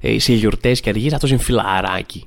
ε, 0.00 0.18
σε 0.18 0.32
γιορτές 0.32 0.80
και 0.80 0.90
αργίες. 0.90 1.12
Αυτός 1.12 1.30
είναι 1.30 1.38
φιλαράκι 1.38 2.24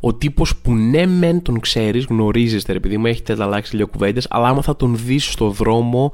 ο 0.00 0.14
τύπος 0.14 0.56
που 0.56 0.74
ναι, 0.74 1.06
μεν 1.06 1.42
τον 1.42 1.60
ξέρεις, 1.60 2.04
γνωρίζεστε, 2.04 2.72
επειδή 2.72 2.96
μου 2.96 3.06
έχετε 3.06 3.36
αλλάξει 3.38 3.76
λίγο 3.76 3.88
κουβέντες, 3.88 4.26
αλλά 4.30 4.48
άμα 4.48 4.62
θα 4.62 4.76
τον 4.76 4.96
δεις 4.96 5.32
στο 5.32 5.50
δρόμο, 5.50 6.12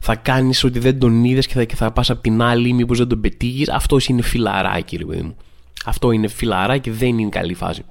θα 0.00 0.14
κάνεις 0.14 0.64
ότι 0.64 0.78
δεν 0.78 0.98
τον 0.98 1.24
είδες 1.24 1.46
και 1.46 1.54
θα, 1.54 1.66
θα 1.76 1.90
πας 1.90 2.10
από 2.10 2.22
την 2.22 2.42
άλλη, 2.42 2.72
μήπως 2.72 2.98
δεν 2.98 3.08
τον 3.08 3.20
πετύχεις. 3.20 3.68
Αυτό 3.68 3.96
είναι 4.08 4.22
φιλαράκι, 4.22 4.96
ρε 4.96 5.04
παιδί 5.04 5.22
μου. 5.22 5.36
Αυτό 5.84 6.10
είναι 6.10 6.28
φιλαράκι, 6.28 6.90
δεν 6.90 7.18
είναι 7.18 7.28
καλή 7.28 7.54
φάση. 7.54 7.84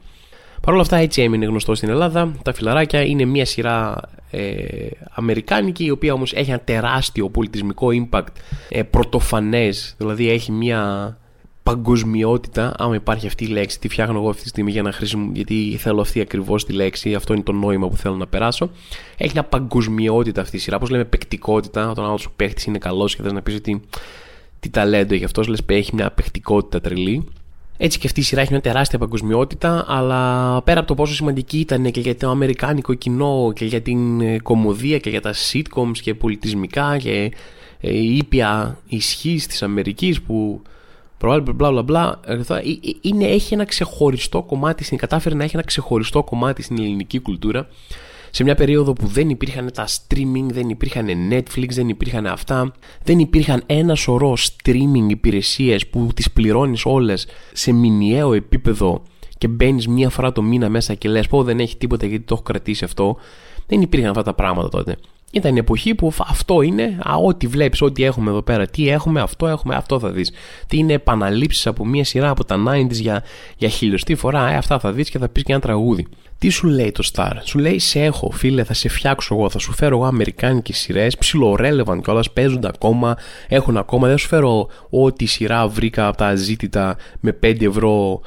Παρ' 0.62 0.74
όλα 0.74 0.82
αυτά 0.82 0.98
έτσι 0.98 1.22
έμεινε 1.22 1.46
γνωστό 1.46 1.76
στην 1.76 1.90
Ελλάδα. 1.90 2.32
Τα 2.44 2.54
φιλαράκια 2.54 3.02
είναι 3.02 3.26
μια 3.26 3.46
σειρά 3.46 4.00
ε, 4.36 4.88
αμερικάνικη 5.10 5.86
η 5.86 5.90
οποία 5.90 6.14
όμως 6.14 6.34
έχει 6.34 6.50
ένα 6.50 6.60
τεράστιο 6.60 7.30
πολιτισμικό 7.30 7.88
impact 7.92 8.34
ε, 8.70 8.84
πρωτοφανές 8.84 9.96
δηλαδή 9.98 10.30
έχει 10.30 10.52
μια 10.52 11.18
παγκοσμιότητα, 11.64 12.74
άμα 12.78 12.96
υπάρχει 12.96 13.28
αυτή 13.28 13.44
η 13.44 13.48
λέξη, 13.48 13.80
τη 13.80 13.88
φτιάχνω 13.88 14.18
εγώ 14.18 14.30
αυτή 14.30 14.42
τη 14.42 14.48
στιγμή 14.48 14.72
για 14.72 14.82
να 14.82 14.92
χρησιμοποιήσω, 14.92 15.36
γιατί 15.36 15.78
θέλω 15.78 16.02
αυτή 16.02 16.20
ακριβώς 16.20 16.66
τη 16.66 16.74
λέξη, 16.74 17.14
αυτό 17.14 17.34
είναι 17.34 17.44
το 17.44 17.52
νόημα 17.52 17.88
που 17.88 17.98
θέλω 17.98 18.16
να 18.16 18.28
περάσω. 18.28 18.70
Έχει 19.18 19.32
μια 19.34 19.44
παγκοσμιότητα 19.44 20.42
αυτή 20.42 20.56
η 20.56 20.60
σειρά. 20.60 20.80
Πώ 20.80 20.88
λέμε 20.88 21.06
παικτικότητα, 21.06 21.90
όταν 21.90 22.06
άλλος 22.06 22.22
σου 22.22 22.32
παίχτης 22.36 22.66
είναι 22.66 22.78
καλός 22.78 23.16
και 23.16 23.22
θες 23.22 23.32
να 23.32 23.42
πεις 23.42 23.56
ότι 23.56 23.82
τι 24.60 24.70
ταλέντο 24.70 25.14
έχει 25.14 25.24
αυτός, 25.24 25.48
λες 25.48 25.62
έχει 25.66 25.96
μια 25.96 26.12
παιχτικότητα 26.12 26.82
τρελή. 26.82 27.28
Έτσι 27.78 28.00
και 28.00 28.08
αυτή 28.08 28.20
η 28.20 28.24
σειρά 28.24 28.42
έχει 28.42 28.52
μια 28.52 28.62
τεράστια 28.62 29.00
παγκοσμιότητα, 29.00 29.86
αλλά 29.88 30.62
πέρα 30.62 30.80
από 30.80 30.88
το 30.88 30.96
πόσο 30.96 31.14
σημαντική 31.14 31.60
ήταν 31.60 31.92
και 31.92 32.00
για 32.00 32.16
το 32.16 32.30
αμερικάνικο 32.30 32.94
κοινό 32.94 33.52
και 33.56 33.66
για 33.66 33.82
την 33.82 34.22
ε, 34.22 34.40
κομμωδία 34.40 34.98
και 35.00 35.10
για 35.10 35.22
τα 35.22 35.34
sitcoms 35.34 35.98
και 36.02 36.14
πολιτισμικά 36.14 36.98
και 36.98 37.32
ε, 37.80 37.94
η 37.94 38.18
ήπια 38.18 38.78
ισχύ 38.88 39.36
της 39.36 39.64
Αμερικής 39.64 40.22
που 40.22 40.62
προβάλλει 41.24 41.54
μπλα 41.56 41.72
μπλα 41.72 41.84
μπλα. 41.84 42.20
Ε, 42.26 42.40
είναι, 43.02 43.26
έχει 43.26 43.54
ένα 43.54 43.66
ξεχωριστό 43.66 44.42
κομμάτι, 44.44 44.84
στην, 44.84 44.98
κατάφερε 44.98 45.36
να 45.36 45.44
έχει 45.44 45.56
ένα 45.56 45.66
ξεχωριστό 45.66 46.24
κομμάτι 46.24 46.62
στην 46.62 46.78
ελληνική 46.80 47.20
κουλτούρα 47.20 47.68
σε 48.30 48.44
μια 48.44 48.56
περίοδο 48.56 48.94
που 48.94 49.08
δεν 49.08 49.30
υπήρχαν 49.30 49.72
τα 49.74 49.88
streaming, 49.88 50.46
δεν 50.52 50.70
υπήρχαν 50.70 51.08
Netflix, 51.32 51.70
δεν 51.70 51.90
υπήρχαν 51.90 52.26
αυτά, 52.26 52.74
δεν 53.04 53.20
υπήρχαν 53.20 53.64
ένα 53.66 53.96
σωρό 53.96 54.38
streaming 54.38 55.10
υπηρεσίες 55.10 55.88
που 55.88 56.10
τις 56.16 56.32
πληρώνεις 56.32 56.86
όλες 56.86 57.28
σε 57.54 57.72
μηνιαίο 57.72 58.34
επίπεδο 58.34 59.02
και 59.38 59.48
μπαίνεις 59.48 59.88
μία 59.88 60.10
φορά 60.10 60.32
το 60.32 60.42
μήνα 60.42 60.70
μέσα 60.70 60.94
και 60.94 61.10
λες 61.10 61.28
πω 61.28 61.44
δεν 61.44 61.60
έχει 61.60 61.78
τίποτα 61.78 62.06
γιατί 62.06 62.24
το 62.24 62.34
έχω 62.34 62.44
κρατήσει 62.44 62.84
αυτό. 62.84 63.18
Δεν 63.68 63.82
υπήρχαν 63.82 64.10
αυτά 64.10 64.24
τα 64.24 64.34
πράγματα 64.34 64.70
τότε. 64.70 64.98
Ήταν 65.36 65.56
η 65.56 65.60
εποχή 65.60 65.96
που 65.96 66.12
αυτό 66.28 66.62
είναι, 66.62 66.98
α, 67.04 67.16
ό,τι 67.16 67.48
βλέπεις, 67.48 67.82
ό,τι 67.82 68.04
έχουμε 68.04 68.30
εδώ 68.30 68.42
πέρα, 68.42 68.68
τι 68.68 68.90
έχουμε, 68.90 69.22
αυτό 69.22 69.48
έχουμε, 69.48 69.76
αυτό 69.76 70.00
θα 70.00 70.10
δεις. 70.10 70.32
Τι 70.68 70.78
είναι 70.78 70.94
επαναλήψεις 70.94 71.68
από 71.68 71.86
μία 71.86 72.04
σειρά 72.04 72.30
από 72.30 72.46
τα 72.46 72.64
90s 72.68 72.92
για, 72.92 73.24
για 73.58 73.70
χιλιοστή 73.70 74.16
φορά, 74.16 74.52
ε, 74.52 74.56
αυτά 74.56 74.80
θα 74.80 74.92
δεις 74.92 75.10
και 75.10 75.18
θα 75.18 75.30
πεις 75.30 75.44
και 75.44 75.52
ένα 75.52 75.62
τραγούδι. 75.62 76.08
Τι 76.38 76.50
σου 76.50 76.68
λέει 76.68 76.92
το 76.92 77.04
Star, 77.14 77.32
σου 77.44 77.60
λέει 77.60 77.80
σε 77.80 78.04
έχω, 78.04 78.32
φίλε, 78.32 78.64
θα 78.64 78.74
σε 78.74 78.90
φτιάξω 78.90 79.36
εγώ, 79.36 79.50
θα 79.50 79.60
σου 79.60 79.74
φέρω 79.74 79.96
εγώ 79.96 80.06
αμερικάνικες 80.06 80.78
σειρές, 80.78 81.18
ψιλορέλευαν 81.18 82.02
κιόλας, 82.02 82.32
παίζονται 82.32 82.68
ακόμα, 82.68 83.18
έχουν 83.48 83.78
ακόμα, 83.78 84.08
δεν 84.08 84.18
σου 84.18 84.28
φέρω 84.28 84.68
ό,τι 84.90 85.26
σειρά 85.26 85.68
βρήκα 85.68 86.08
από 86.08 86.18
τα 86.18 86.28
αζήτητα 86.28 86.98
με 87.20 87.38
5 87.44 87.62
ευρώ 87.62 88.22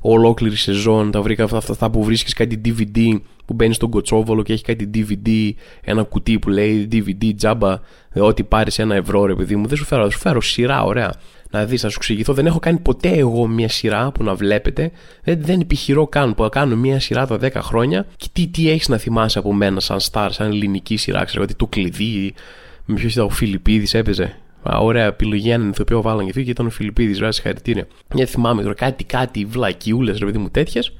ολόκληρη 0.00 0.56
σεζόν, 0.56 1.10
τα 1.10 1.22
βρήκα 1.22 1.44
αυτά 1.52 1.90
που 1.90 2.04
βρίσκεις 2.04 2.32
κάτι 2.32 2.60
DVD 2.64 3.20
που 3.50 3.56
μπαίνει 3.56 3.74
στον 3.74 3.90
κοτσόβολο 3.90 4.42
και 4.42 4.52
έχει 4.52 4.62
κάτι 4.62 4.90
DVD, 4.94 5.50
ένα 5.84 6.02
κουτί 6.02 6.38
που 6.38 6.48
λέει 6.48 6.88
DVD 6.92 7.32
τζάμπα, 7.36 7.80
ό,τι 8.14 8.42
πάρεις 8.42 8.78
ένα 8.78 8.94
ευρώ 8.94 9.24
ρε 9.24 9.34
παιδί 9.34 9.56
μου. 9.56 9.66
Δεν 9.66 9.76
σου 9.76 9.84
φέρω, 9.84 10.02
θα 10.04 10.10
σου 10.10 10.18
φέρω 10.18 10.40
σειρά, 10.40 10.82
ωραία. 10.84 11.12
Να 11.50 11.64
δεις, 11.64 11.80
θα 11.80 11.88
σου 11.88 11.96
εξηγηθώ. 11.98 12.32
Δεν 12.32 12.46
έχω 12.46 12.58
κάνει 12.58 12.78
ποτέ 12.78 13.08
εγώ 13.08 13.46
μια 13.46 13.68
σειρά 13.68 14.12
που 14.12 14.24
να 14.24 14.34
βλέπετε. 14.34 14.90
Δεν, 15.22 15.38
δεν 15.42 15.60
επιχειρώ 15.60 16.06
καν 16.06 16.34
που 16.34 16.48
κάνω 16.48 16.76
μια 16.76 17.00
σειρά 17.00 17.26
τα 17.26 17.38
10 17.40 17.50
χρόνια. 17.54 18.06
Και 18.16 18.26
τι, 18.32 18.46
τι 18.46 18.70
έχεις 18.70 18.88
να 18.88 18.98
θυμάσαι 18.98 19.38
από 19.38 19.52
μένα, 19.52 19.80
σαν 19.80 19.98
star, 20.10 20.28
σαν 20.30 20.50
ελληνική 20.50 20.96
σειρά, 20.96 21.24
ξέρω 21.24 21.42
ότι 21.42 21.54
το 21.54 21.66
κλειδί. 21.66 22.34
Με 22.84 22.94
ποιος 22.94 23.12
ήταν 23.12 23.24
ο 23.24 23.28
Φιλιππίδης 23.28 23.94
έπαιζε. 23.94 24.36
Α, 24.62 24.78
ωραία 24.78 25.06
επιλογή, 25.06 25.50
έναν 25.50 25.68
ηθοποιό 25.68 26.02
βάλαν 26.02 26.30
και 26.30 26.42
και 26.42 26.50
ήταν 26.50 26.66
ο 26.66 26.70
Φιλιππίδης. 26.70 27.14
Βέβαια, 27.14 27.32
συγχαρητήρια. 27.32 27.86
Μια 28.14 28.26
θυμάμαι 28.26 28.62
τώρα 28.62 28.74
κάτι, 28.74 29.04
κάτι 29.04 29.44
βλακιούλες, 29.44 30.18
ρε 30.18 30.24
παιδί 30.24 30.38
μου 30.38 30.50
τέτοιες. 30.50 30.92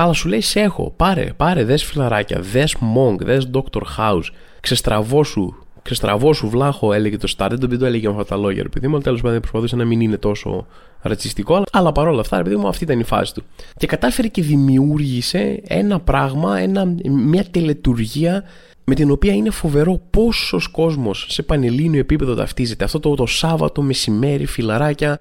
Αλλά 0.00 0.12
σου 0.12 0.28
λέει 0.28 0.40
σε 0.40 0.60
έχω, 0.60 0.92
πάρε, 0.96 1.32
πάρε, 1.36 1.64
δες 1.64 1.84
φιλαράκια, 1.84 2.40
δες 2.40 2.76
Monk, 2.80 3.16
δες 3.20 3.50
Doctor 3.52 3.82
House, 3.98 4.22
ξεστραβώσου, 4.60 5.54
ξεστραβώσου 5.82 6.48
βλάχο 6.48 6.92
έλεγε 6.92 7.16
το 7.16 7.34
Star, 7.36 7.46
δεν 7.50 7.60
το, 7.60 7.78
το 7.78 7.86
έλεγε 7.86 8.08
με 8.08 8.14
αυτά 8.14 8.24
τα 8.24 8.36
λόγια, 8.36 8.62
ρε 8.62 8.68
παιδί 8.68 8.88
μου, 8.88 8.98
τέλος 9.00 9.20
πάντων 9.20 9.40
προσπαθούσε 9.40 9.76
να 9.76 9.84
μην 9.84 10.00
είναι 10.00 10.16
τόσο 10.16 10.66
ρατσιστικό, 11.00 11.62
αλλά 11.72 11.92
παρόλα 11.92 12.20
αυτά, 12.20 12.36
ρε 12.36 12.42
παιδί 12.42 12.56
μου, 12.56 12.68
αυτή 12.68 12.84
ήταν 12.84 13.00
η 13.00 13.04
φάση 13.04 13.34
του. 13.34 13.42
Και 13.76 13.86
κατάφερε 13.86 14.28
και 14.28 14.42
δημιούργησε 14.42 15.60
ένα 15.66 16.00
πράγμα, 16.00 16.58
ένα, 16.58 16.94
μια 17.10 17.44
τελετουργία 17.50 18.44
με 18.88 18.94
την 18.94 19.10
οποία 19.10 19.32
είναι 19.32 19.50
φοβερό 19.50 20.00
πόσος 20.10 20.68
κόσμος 20.68 21.26
σε 21.28 21.42
πανελλήνιο 21.42 22.00
επίπεδο 22.00 22.34
ταυτίζεται. 22.34 22.84
Αυτό 22.84 23.00
το, 23.00 23.14
το 23.14 23.26
Σάββατο 23.26 23.82
μεσημέρι, 23.82 24.46
φιλαράκια, 24.46 25.20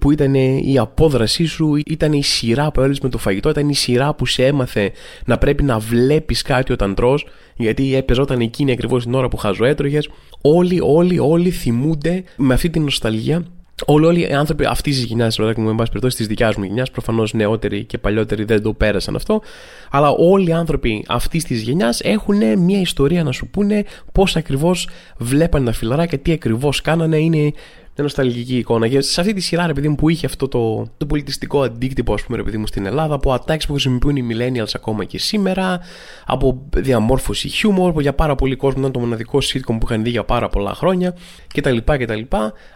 που 0.00 0.10
ήταν 0.10 0.34
η 0.34 0.78
απόδρασή 0.78 1.44
σου, 1.44 1.76
ήταν 1.86 2.12
η 2.12 2.22
σειρά 2.22 2.72
που 2.72 2.80
έλειψε 2.80 3.00
με 3.02 3.08
το 3.08 3.18
φαγητό, 3.18 3.48
ήταν 3.48 3.68
η 3.68 3.74
σειρά 3.74 4.14
που 4.14 4.26
σε 4.26 4.46
έμαθε 4.46 4.92
να 5.24 5.38
πρέπει 5.38 5.62
να 5.62 5.78
βλέπεις 5.78 6.42
κάτι 6.42 6.72
όταν 6.72 6.94
τρως, 6.94 7.26
γιατί 7.56 7.94
έπαιζόταν 7.94 8.40
εκείνη 8.40 8.72
ακριβώς 8.72 9.04
την 9.04 9.14
ώρα 9.14 9.28
που 9.28 9.36
χαζοέτρωγες. 9.36 10.08
Όλοι, 10.40 10.80
όλοι, 10.82 11.18
όλοι 11.18 11.50
θυμούνται 11.50 12.24
με 12.36 12.54
αυτή 12.54 12.70
την 12.70 12.82
νοσταλγία 12.82 13.44
Όλοι, 13.86 14.06
όλοι 14.06 14.20
οι 14.20 14.32
άνθρωποι 14.32 14.64
αυτής 14.64 14.96
της 14.96 15.04
γενιά, 15.04 15.32
μου, 15.38 15.68
εν 15.68 15.74
πάση 15.74 15.90
περιπτώσει 15.90 16.16
της 16.16 16.26
δικιάς 16.26 16.56
μου 16.56 16.64
γενιά, 16.64 16.86
προφανώς 16.92 17.32
νεότεροι 17.32 17.84
και 17.84 17.98
παλιότεροι 17.98 18.44
δεν 18.44 18.62
το 18.62 18.72
πέρασαν 18.72 19.16
αυτό, 19.16 19.42
αλλά 19.90 20.10
όλοι 20.10 20.48
οι 20.48 20.52
άνθρωποι 20.52 21.04
αυτής 21.08 21.44
της 21.44 21.62
γενιάς 21.62 22.00
έχουν 22.00 22.58
μια 22.58 22.80
ιστορία 22.80 23.22
να 23.22 23.32
σου 23.32 23.46
πούνε 23.46 23.84
πώς 24.12 24.36
ακριβώς 24.36 24.88
βλέπανε 25.18 25.64
τα 25.64 25.72
φιλαράκια, 25.72 26.18
τι 26.18 26.32
ακριβώς 26.32 26.80
κάνανε. 26.80 27.16
Είναι 27.16 27.52
μια 27.96 28.04
νοσταλγική 28.04 28.56
εικόνα. 28.56 28.88
Και 28.88 29.00
σε 29.00 29.20
αυτή 29.20 29.32
τη 29.32 29.40
σειρά, 29.40 29.66
ρε 29.66 29.72
παιδί 29.72 29.88
μου, 29.88 29.94
που 29.94 30.08
είχε 30.08 30.26
αυτό 30.26 30.48
το, 30.48 30.88
το 30.96 31.06
πολιτιστικό 31.06 31.62
αντίκτυπο, 31.62 32.14
ας 32.14 32.22
πούμε, 32.22 32.36
ρε 32.36 32.42
παιδί 32.42 32.56
μου, 32.56 32.66
στην 32.66 32.86
Ελλάδα, 32.86 33.14
από 33.14 33.34
attacks 33.34 33.66
που 33.66 33.72
χρησιμοποιούν 33.72 34.16
οι 34.16 34.26
millennials 34.30 34.70
ακόμα 34.74 35.04
και 35.04 35.18
σήμερα, 35.18 35.80
από 36.26 36.62
διαμόρφωση 36.76 37.48
χιούμορ, 37.48 37.92
που 37.92 38.00
για 38.00 38.14
πάρα 38.14 38.34
πολύ 38.34 38.56
κόσμο 38.56 38.80
ήταν 38.80 38.92
το 38.92 38.98
μοναδικό 38.98 39.38
sitcom 39.38 39.76
που 39.80 39.80
είχαν 39.82 40.02
δει 40.02 40.10
για 40.10 40.24
πάρα 40.24 40.48
πολλά 40.48 40.74
χρόνια 40.74 41.16
κτλ. 41.54 41.76
κτλ. 41.84 42.20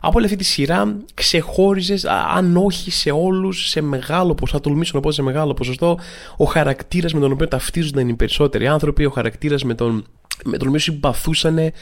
Από 0.01 0.13
όλη 0.15 0.25
αυτή 0.25 0.37
τη 0.37 0.45
σειρά 0.45 0.97
ξεχώριζες, 1.15 2.05
αν 2.35 2.57
όχι 2.57 2.91
σε 2.91 3.11
όλους, 3.11 3.69
σε 3.69 3.81
μεγάλο 3.81 4.35
ποσοστό, 4.35 4.57
θα 4.57 4.63
τολμήσω 4.63 4.93
να 4.95 5.01
πω 5.01 5.11
σε 5.11 5.23
μεγάλο 5.23 5.55
ποσοστό, 5.55 5.99
ο 6.37 6.45
χαρακτήρας 6.45 7.15
με 7.15 7.21
τον 7.21 7.33
οποίο 7.33 7.49
ταυτίζονταν 7.49 8.09
οι 8.09 8.15
περισσότεροι 8.15 8.67
άνθρωποι, 8.67 9.05
ο 9.05 9.11
χαρακτήρας 9.11 9.65
με 9.65 9.75
τον 9.75 10.05
με 10.45 10.57
τον 10.57 10.69
οποίο 10.69 10.81
συμπαθούσαν 10.81 11.55
με 11.55 11.73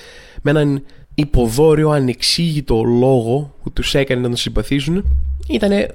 έναν 0.51 0.83
υποδόριο, 1.19 1.91
ανεξήγητο 1.91 2.83
λόγο 2.83 3.55
που 3.63 3.73
τους 3.73 3.95
έκανε 3.95 4.21
να 4.21 4.27
τον 4.27 4.37
συμπαθήσουν 4.37 5.05
ήταν 5.49 5.87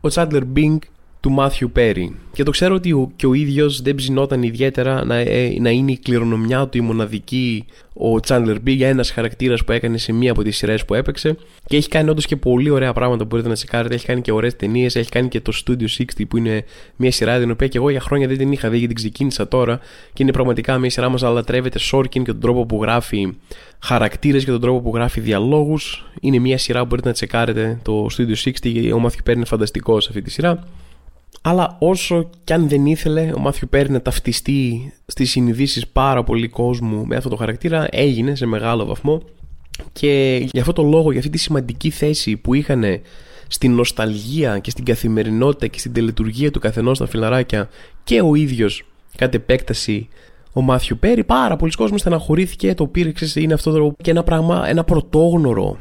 ο 0.00 0.08
Τσάντλερ 0.08 0.44
Μπίνγκ 0.44 0.80
του 1.26 1.32
Μάθιου 1.32 1.70
Πέρι. 1.72 2.16
Και 2.32 2.42
το 2.42 2.50
ξέρω 2.50 2.74
ότι 2.74 2.92
ο, 2.92 3.10
και 3.16 3.26
ο 3.26 3.34
ίδιος 3.34 3.82
δεν 3.82 3.94
ψινόταν 3.94 4.42
ιδιαίτερα 4.42 5.04
να, 5.04 5.16
ε, 5.16 5.56
να 5.60 5.70
είναι 5.70 5.92
η 5.92 5.98
κληρονομιά 5.98 6.68
του 6.68 6.78
η 6.78 6.80
μοναδική 6.80 7.64
ο 7.94 8.18
Chandler 8.26 8.54
Big 8.54 8.76
για 8.76 8.88
ένας 8.88 9.10
χαρακτήρας 9.10 9.64
που 9.64 9.72
έκανε 9.72 9.98
σε 9.98 10.12
μία 10.12 10.30
από 10.30 10.42
τις 10.42 10.56
σειρές 10.56 10.84
που 10.84 10.94
έπαιξε 10.94 11.36
και 11.66 11.76
έχει 11.76 11.88
κάνει 11.88 12.10
όντως 12.10 12.26
και 12.26 12.36
πολύ 12.36 12.70
ωραία 12.70 12.92
πράγματα 12.92 13.22
που 13.22 13.28
μπορείτε 13.28 13.48
να 13.48 13.54
τσεκάρετε. 13.54 13.94
Έχει 13.94 14.06
κάνει 14.06 14.20
και 14.20 14.32
ωραίες 14.32 14.56
ταινίες, 14.56 14.96
έχει 14.96 15.08
κάνει 15.08 15.28
και 15.28 15.40
το 15.40 15.52
Studio 15.64 15.86
60 15.98 16.04
που 16.28 16.36
είναι 16.36 16.64
μια 16.96 17.12
σειρά 17.12 17.38
την 17.38 17.50
οποία 17.50 17.66
και 17.66 17.78
εγώ 17.78 17.90
για 17.90 18.00
χρόνια 18.00 18.28
δεν 18.28 18.38
την 18.38 18.52
είχα 18.52 18.68
δει 18.68 18.78
γιατί 18.78 18.94
την 18.94 19.02
ξεκίνησα 19.02 19.48
τώρα 19.48 19.78
και 20.12 20.22
είναι 20.22 20.32
πραγματικά 20.32 20.78
μια 20.78 20.90
σειρά 20.90 21.08
μας 21.08 21.22
αλλά 21.22 21.44
τρέβεται 21.44 21.78
Σόρκιν 21.78 22.24
και 22.24 22.32
τον 22.32 22.40
τρόπο 22.40 22.66
που 22.66 22.82
γράφει 22.82 23.36
χαρακτήρες 23.82 24.44
και 24.44 24.50
τον 24.50 24.60
τρόπο 24.60 24.80
που 24.80 24.90
γράφει 24.94 25.20
διαλόγους. 25.20 26.10
Είναι 26.20 26.38
μια 26.38 26.58
σειρά 26.58 26.80
που 26.80 26.86
μπορείτε 26.86 27.08
να 27.08 27.14
τσεκάρετε 27.14 27.78
το 27.82 28.06
Studio 28.16 28.50
60 28.62 28.92
ο 28.94 28.98
Μάθιου 28.98 29.20
Πέρι 29.24 29.36
είναι 29.36 29.46
φανταστικός 29.46 30.02
σε 30.04 30.08
αυτή 30.10 30.22
τη 30.22 30.30
σειρά. 30.30 30.64
Αλλά 31.42 31.76
όσο 31.80 32.30
κι 32.44 32.52
αν 32.52 32.68
δεν 32.68 32.86
ήθελε 32.86 33.32
ο 33.36 33.38
Μάθιου 33.38 33.68
Πέρι 33.68 33.90
να 33.90 34.02
ταυτιστεί 34.02 34.92
στις 35.06 35.30
συνειδήσεις 35.30 35.86
πάρα 35.86 36.24
πολύ 36.24 36.48
κόσμου 36.48 37.06
με 37.06 37.16
αυτό 37.16 37.28
το 37.28 37.36
χαρακτήρα, 37.36 37.86
έγινε 37.90 38.34
σε 38.34 38.46
μεγάλο 38.46 38.84
βαθμό. 38.84 39.22
Και 39.92 40.36
για 40.52 40.60
αυτό 40.60 40.72
το 40.72 40.82
λόγο, 40.82 41.10
για 41.10 41.20
αυτή 41.20 41.30
τη 41.30 41.38
σημαντική 41.38 41.90
θέση 41.90 42.36
που 42.36 42.54
είχαν 42.54 42.84
στην 43.48 43.74
νοσταλγία 43.74 44.58
και 44.58 44.70
στην 44.70 44.84
καθημερινότητα 44.84 45.66
και 45.66 45.78
στην 45.78 45.92
τελετουργία 45.92 46.50
του 46.50 46.60
καθενός 46.60 46.96
στα 46.96 47.06
φιλαράκια 47.06 47.68
και 48.04 48.20
ο 48.20 48.34
ίδιος 48.34 48.84
κατ' 49.16 49.34
επέκταση 49.34 50.08
ο 50.52 50.60
Μάθιου 50.60 50.96
Πέρι, 51.00 51.24
πάρα 51.24 51.56
πολλοί 51.56 51.72
κόσμος 51.72 52.00
στεναχωρήθηκε, 52.00 52.74
το 52.74 52.86
πήρε, 52.86 53.12
είναι 53.34 53.54
αυτό 53.54 53.70
το, 53.70 53.94
και 54.02 54.10
ένα 54.10 54.22
πράγμα, 54.22 54.68
ένα 54.68 54.84
πρωτόγνωρο 54.84 55.78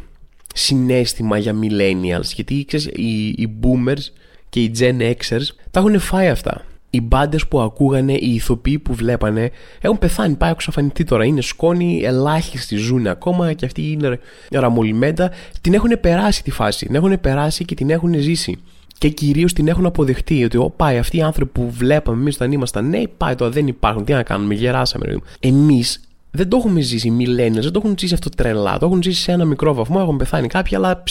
συνέστημα 0.54 1.38
για 1.38 1.56
millennials, 1.62 2.34
γιατί 2.36 2.66
ξέρεις, 2.68 2.86
οι, 2.86 3.28
οι 3.28 3.60
boomers 3.62 4.12
και 4.55 4.62
οι 4.62 4.71
Gen 4.79 5.01
Xers 5.01 5.47
τα 5.71 5.79
έχουν 5.79 6.00
φάει 6.00 6.27
αυτά. 6.27 6.65
Οι 6.89 7.01
μπάντες 7.01 7.47
που 7.47 7.59
ακούγανε, 7.59 8.13
οι 8.13 8.33
ηθοποιοί 8.33 8.79
που 8.79 8.93
βλέπανε 8.93 9.51
έχουν 9.81 9.97
πεθάνει, 9.97 10.35
πάει 10.35 10.51
εξαφανιστεί 10.51 11.03
τώρα. 11.03 11.25
Είναι 11.25 11.41
σκόνη, 11.41 12.01
ελάχιστοι 12.03 12.75
ζουν 12.75 13.07
ακόμα 13.07 13.53
και 13.53 13.65
αυτοί 13.65 13.91
είναι 13.91 14.19
ραμολιμέντα. 14.51 15.31
Την 15.62 15.74
έχουν 15.74 16.00
περάσει 16.01 16.43
τη 16.43 16.51
φάση, 16.51 16.85
την 16.85 16.95
έχουν 16.95 17.19
περάσει 17.21 17.65
και 17.65 17.75
την 17.75 17.89
έχουν 17.89 18.13
ζήσει. 18.19 18.57
Και 18.97 19.09
κυρίως 19.09 19.53
την 19.53 19.67
έχουν 19.67 19.85
αποδεχτεί 19.85 20.43
ότι 20.43 20.57
ο, 20.57 20.74
πάει 20.75 20.97
αυτοί 20.97 21.17
οι 21.17 21.21
άνθρωποι 21.21 21.51
που 21.51 21.71
βλέπαμε 21.71 22.21
εμείς 22.21 22.35
όταν 22.35 22.51
ήμασταν 22.51 22.89
νέοι, 22.89 23.09
πάει 23.17 23.35
τώρα 23.35 23.51
δεν 23.51 23.67
υπάρχουν. 23.67 24.05
Τι 24.05 24.13
να 24.13 24.24
κάνουμε, 24.24 24.53
γεράσαμε. 24.53 25.17
Εμείς 25.39 26.00
δεν 26.36 26.50
το 26.50 26.58
έχουμε 26.58 26.82
ζήσει 26.82 27.08
οι 27.08 27.15
millennials, 27.20 27.62
δεν 27.62 27.72
το 27.72 27.82
έχουν 27.84 27.96
ζήσει 28.00 28.13
αυτό 28.13 28.30
τρελά. 28.30 28.77
Το 28.77 28.86
έχουν 28.86 29.04
ζήσει 29.04 29.22
σε 29.22 29.32
ένα 29.32 29.46
μικρό 29.46 29.74
βαθμό, 29.74 29.98
έχουν 30.01 30.18
πεθάνει 30.18 30.48
κάποιοι, 30.48 30.77
αλλά 30.77 31.04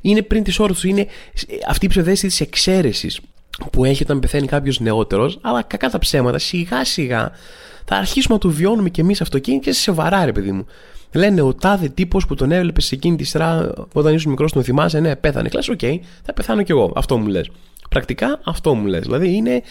είναι 0.00 0.22
πριν 0.22 0.42
τις 0.42 0.58
ώρες 0.58 0.74
τους. 0.74 0.84
Είναι 0.84 1.06
αυτή 1.68 1.84
η 1.84 1.88
ψευδαίσθηση 1.88 2.26
της 2.26 2.40
εξαίρεσης 2.40 3.20
που 3.72 3.84
έχει 3.84 4.02
όταν 4.02 4.18
πεθαίνει 4.20 4.46
κάποιος 4.46 4.80
νεότερος, 4.80 5.38
αλλά 5.40 5.62
κακά 5.62 5.90
τα 5.90 5.98
ψέματα, 5.98 6.38
σιγά 6.38 6.84
σιγά 6.84 7.32
θα 7.84 7.96
αρχίσουμε 7.96 8.34
να 8.34 8.40
το 8.40 8.48
βιώνουμε 8.48 8.88
κι 8.88 9.00
εμείς 9.00 9.20
αυτό 9.20 9.38
και 9.38 9.50
είναι 9.50 9.60
και 9.60 9.72
σε 9.72 9.92
βαρά, 9.92 10.24
ρε 10.24 10.32
παιδί 10.32 10.52
μου. 10.52 10.66
Λένε 11.12 11.40
ο 11.40 11.54
τάδε 11.54 11.88
τύπος 11.88 12.26
που 12.26 12.34
τον 12.34 12.52
έβλεπες 12.52 12.84
σε 12.84 12.94
εκείνη 12.94 13.16
τη 13.16 13.24
σειρά 13.24 13.72
όταν 13.92 14.14
ήσουν 14.14 14.30
μικρός, 14.30 14.52
τον 14.52 14.64
θυμάσαι, 14.64 15.00
ναι, 15.00 15.16
πέθανε. 15.16 15.48
Κλάσαι, 15.48 15.70
ok, 15.70 15.78
okay, 15.82 15.98
θα 16.22 16.32
πεθάνω 16.32 16.62
κι 16.62 16.70
εγώ. 16.70 16.92
Αυτό 16.96 17.16
μου 17.16 17.26
λες. 17.26 17.50
Πρακτικά 17.90 18.40
αυτό 18.44 18.74
μου 18.74 18.86
λες. 18.86 19.00
Δηλαδή 19.00 19.34
είναι, 19.34 19.62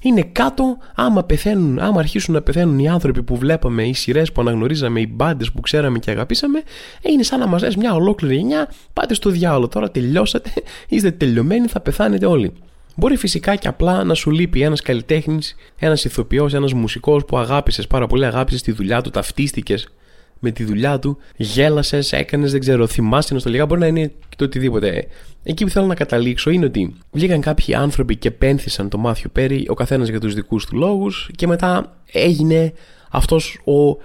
είναι 0.00 0.22
κάτω 0.32 0.76
άμα 0.94 1.24
πεθαίνουν, 1.24 1.78
άμα 1.78 1.98
αρχίσουν 1.98 2.34
να 2.34 2.42
πεθαίνουν 2.42 2.78
οι 2.78 2.88
άνθρωποι 2.88 3.22
που 3.22 3.36
βλέπαμε, 3.36 3.82
οι 3.82 3.94
σειρές 3.94 4.32
που 4.32 4.40
αναγνωρίζαμε, 4.40 5.00
οι 5.00 5.08
μπάντες 5.10 5.52
που 5.52 5.60
ξέραμε 5.60 5.98
και 5.98 6.10
αγαπήσαμε, 6.10 6.58
ε, 7.02 7.10
είναι 7.12 7.22
σαν 7.22 7.38
να 7.38 7.46
μας 7.46 7.62
λες 7.62 7.76
μια 7.76 7.94
ολόκληρη 7.94 8.36
γενιά, 8.36 8.68
πάτε 8.92 9.14
στο 9.14 9.30
διάλογο. 9.30 9.68
Τώρα 9.68 9.90
τελειώσατε, 9.90 10.50
είστε 10.88 11.10
τελειωμένοι, 11.10 11.66
θα 11.66 11.80
πεθάνετε 11.80 12.26
όλοι. 12.26 12.52
Μπορεί 12.96 13.16
φυσικά 13.16 13.56
και 13.56 13.68
απλά 13.68 14.04
να 14.04 14.14
σου 14.14 14.30
λείπει 14.30 14.62
ένας 14.62 14.80
καλλιτέχνης, 14.80 15.54
ένας 15.78 16.04
ηθοποιός, 16.04 16.54
ένας 16.54 16.72
μουσικός 16.72 17.24
που 17.24 17.38
αγάπησες 17.38 17.86
πάρα 17.86 18.06
πολύ, 18.06 18.26
αγάπησες 18.26 18.62
τη 18.62 18.72
δουλειά 18.72 19.00
του, 19.00 19.10
ταυτίστηκες 19.10 19.88
με 20.38 20.50
τη 20.50 20.64
δουλειά 20.64 20.98
του, 20.98 21.18
γέλασες, 21.36 22.12
έκανες, 22.12 22.50
δεν 22.50 22.60
ξέρω, 22.60 22.86
θυμάσαι 22.86 23.34
νοσταλγικά, 23.34 23.66
μπορεί 23.66 23.80
να 23.80 23.86
είναι 23.86 24.06
και 24.06 24.36
το 24.36 24.44
οτιδήποτε. 24.44 25.06
Εκεί 25.42 25.64
που 25.64 25.70
θέλω 25.70 25.86
να 25.86 25.94
καταλήξω 25.94 26.50
είναι 26.50 26.64
ότι 26.64 26.94
βγήκαν 27.12 27.40
κάποιοι 27.40 27.74
άνθρωποι 27.74 28.16
και 28.16 28.30
πένθησαν 28.30 28.88
το 28.88 28.98
Μάθιο 28.98 29.30
Πέρι, 29.32 29.66
ο 29.68 29.74
καθένας 29.74 30.08
για 30.08 30.20
τους 30.20 30.34
δικούς 30.34 30.66
του 30.66 30.76
λόγους, 30.76 31.30
και 31.36 31.46
μετά 31.46 31.96
έγινε 32.12 32.72
αυτός 33.10 33.60
ο 33.64 33.96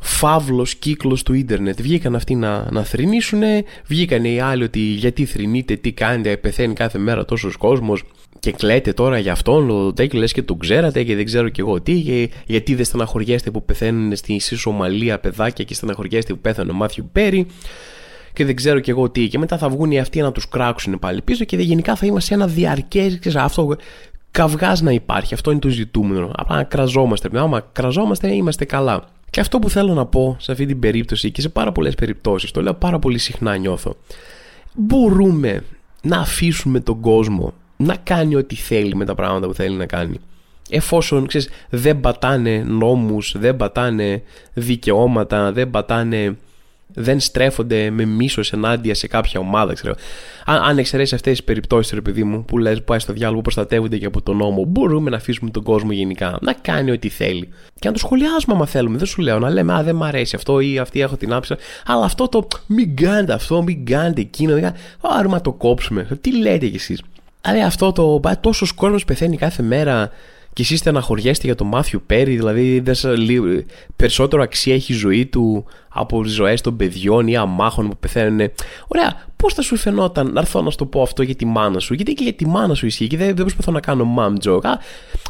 φαύλος 0.00 0.74
κύκλος 0.74 1.22
του 1.22 1.32
ίντερνετ. 1.32 1.82
Βγήκαν 1.82 2.14
αυτοί 2.14 2.34
να, 2.34 2.70
να 2.70 2.84
θρυνήσουν, 2.84 3.42
βγήκαν 3.86 4.24
οι 4.24 4.40
άλλοι 4.40 4.62
ότι 4.62 4.80
γιατί 4.80 5.24
θρυνείτε, 5.24 5.76
τι 5.76 5.92
κάνετε, 5.92 6.36
πεθαίνει 6.36 6.74
κάθε 6.74 6.98
μέρα 6.98 7.24
τόσος 7.24 7.56
κόσμος 7.56 8.02
και 8.40 8.52
κλαίτε 8.52 8.92
τώρα 8.92 9.18
για 9.18 9.32
αυτόν, 9.32 9.70
ο 9.70 9.92
τέτοιο 9.92 10.18
λες 10.18 10.32
και 10.32 10.42
τον 10.42 10.58
ξέρατε 10.58 11.02
και 11.02 11.16
δεν 11.16 11.24
ξέρω 11.24 11.48
κι 11.48 11.60
εγώ 11.60 11.80
τι, 11.80 12.00
και 12.00 12.30
γιατί 12.46 12.74
δεν 12.74 12.84
στεναχωριέστε 12.84 13.50
που 13.50 13.64
πεθαίνουν 13.64 14.16
στη 14.16 14.38
Σομαλία 14.38 15.18
παιδάκια 15.18 15.64
και 15.64 15.74
στεναχωριέστε 15.74 16.32
που 16.32 16.38
πέθανε 16.38 16.70
ο 16.70 16.74
Μάθιου 16.74 17.08
Πέρι 17.12 17.46
και 18.32 18.44
δεν 18.44 18.56
ξέρω 18.56 18.80
κι 18.80 18.90
εγώ 18.90 19.10
τι. 19.10 19.28
Και 19.28 19.38
μετά 19.38 19.58
θα 19.58 19.68
βγουν 19.68 19.90
οι 19.90 19.98
αυτοί 19.98 20.20
να 20.20 20.32
τους 20.32 20.48
κράξουν 20.48 20.98
πάλι 20.98 21.22
πίσω 21.22 21.44
και 21.44 21.56
γενικά 21.56 21.96
θα 21.96 22.06
είμαστε 22.06 22.28
σε 22.28 22.34
ένα 22.34 22.46
διαρκές. 22.46 23.18
Αυτό 23.34 23.76
καυγάς 24.30 24.80
να 24.80 24.90
υπάρχει. 24.90 25.34
Αυτό 25.34 25.50
είναι 25.50 25.60
το 25.60 25.68
ζητούμενο. 25.68 26.30
Απλά 26.36 26.56
να 26.56 26.64
κραζόμαστε. 26.64 27.28
Άμα 27.34 27.60
κραζόμαστε, 27.72 28.34
είμαστε 28.34 28.64
καλά. 28.64 29.04
Και 29.30 29.40
αυτό 29.40 29.58
που 29.58 29.70
θέλω 29.70 29.94
να 29.94 30.06
πω 30.06 30.36
σε 30.38 30.52
αυτή 30.52 30.66
την 30.66 30.78
περίπτωση 30.78 31.30
και 31.30 31.40
σε 31.40 31.48
πάρα 31.48 31.72
πολλές 31.72 31.94
περιπτώσεις, 31.94 32.50
το 32.50 32.62
λέω 32.62 32.74
πάρα 32.74 32.98
πολύ 32.98 33.18
συχνά 33.18 33.56
νιώθω. 33.56 33.96
Μπορούμε 34.74 35.64
να 36.02 36.18
αφήσουμε 36.18 36.80
τον 36.80 37.00
κόσμο 37.00 37.52
να 37.80 37.96
κάνει 37.96 38.36
ό,τι 38.36 38.54
θέλει 38.54 38.94
με 38.94 39.04
τα 39.04 39.14
πράγματα 39.14 39.46
που 39.46 39.54
θέλει 39.54 39.76
να 39.76 39.86
κάνει. 39.86 40.20
Εφόσον 40.70 41.26
ξέρεις, 41.26 41.48
δεν 41.70 42.00
πατάνε 42.00 42.64
νόμους, 42.66 43.34
δεν 43.38 43.56
πατάνε 43.56 44.22
δικαιώματα, 44.54 45.52
δεν 45.52 45.70
πατάνε 45.70 46.36
δεν 46.94 47.20
στρέφονται 47.20 47.90
με 47.90 48.04
μίσος 48.04 48.52
ενάντια 48.52 48.94
σε 48.94 49.06
κάποια 49.06 49.40
ομάδα. 49.40 49.72
Ξέρω. 49.72 49.94
Αν, 50.44 50.62
αν 50.62 50.78
εξαιρέσεις 50.78 51.12
αυτές 51.12 51.32
τις 51.32 51.44
περιπτώσεις, 51.44 51.92
ρε 51.92 52.00
παιδί 52.00 52.24
μου, 52.24 52.44
που 52.44 52.58
λες 52.58 52.78
που 52.78 52.84
πάει 52.84 52.98
στο 52.98 53.12
διάλογο 53.12 53.36
που 53.36 53.42
προστατεύονται 53.42 53.98
και 53.98 54.06
από 54.06 54.22
τον 54.22 54.36
νόμο, 54.36 54.64
μπορούμε 54.64 55.10
να 55.10 55.16
αφήσουμε 55.16 55.50
τον 55.50 55.62
κόσμο 55.62 55.92
γενικά 55.92 56.38
να 56.40 56.52
κάνει 56.52 56.90
ό,τι 56.90 57.08
θέλει. 57.08 57.48
Και 57.78 57.88
να 57.88 57.92
το 57.92 57.98
σχολιάσουμε 57.98 58.54
άμα 58.54 58.66
θέλουμε. 58.66 58.98
Δεν 58.98 59.06
σου 59.06 59.22
λέω 59.22 59.38
να 59.38 59.50
λέμε 59.50 59.72
Α, 59.72 59.82
δεν 59.82 59.96
μ' 59.96 60.02
αρέσει 60.02 60.36
αυτό 60.36 60.60
ή 60.60 60.78
αυτή 60.78 61.00
έχω 61.00 61.16
την 61.16 61.32
άψα. 61.32 61.56
Αλλά 61.86 62.04
αυτό 62.04 62.28
το 62.28 62.46
μην 62.66 62.96
κάνετε 62.96 63.32
αυτό, 63.32 63.62
μην 63.62 63.86
κάνετε 63.86 64.20
εκείνο. 64.20 64.72
Άρα 65.00 65.28
να 65.28 65.40
το 65.40 65.52
κόψουμε. 65.52 66.18
Τι 66.20 66.38
λέτε 66.38 66.66
κι 66.66 66.76
εσείς. 66.76 67.02
Δηλαδή 67.42 67.62
αυτό 67.62 67.92
το. 67.92 68.20
Τόσος 68.40 68.72
κόσμος 68.72 69.04
πεθαίνει 69.04 69.36
κάθε 69.36 69.62
μέρα 69.62 70.10
και 70.52 70.62
εσείς 70.62 70.78
στεναχωριέστε 70.78 71.46
για 71.46 71.54
τον 71.54 71.66
Μάθιου 71.66 72.02
Πέρι, 72.06 72.36
δηλαδή 72.36 72.82
περισσότερο 73.96 74.42
αξία 74.42 74.74
έχει 74.74 74.92
η 74.92 74.96
ζωή 74.96 75.26
του 75.26 75.64
από 75.88 76.22
τις 76.22 76.32
ζωές 76.32 76.60
των 76.60 76.76
παιδιών 76.76 77.26
ή 77.26 77.36
αμάχων 77.36 77.88
που 77.88 77.96
πεθαίνουν. 78.00 78.50
Ωραία, 78.86 79.24
πώς 79.36 79.54
θα 79.54 79.62
σου 79.62 79.76
φαινόταν 79.76 80.32
να 80.32 80.40
έρθω 80.40 80.62
να 80.62 80.70
σου 80.70 80.76
το 80.76 80.86
πω 80.86 81.02
αυτό 81.02 81.22
για 81.22 81.34
τη 81.34 81.44
μάνα 81.44 81.78
σου, 81.78 81.94
γιατί 81.94 82.14
και 82.14 82.22
για 82.22 82.32
τη 82.32 82.46
μάνα 82.46 82.74
σου 82.74 82.86
ισχύει, 82.86 83.06
και 83.06 83.16
δεν, 83.16 83.26
δεν 83.26 83.36
προσπαθώ 83.36 83.72
να 83.72 83.80
κάνω 83.80 84.14
mom 84.18 84.48
joke. 84.48 84.60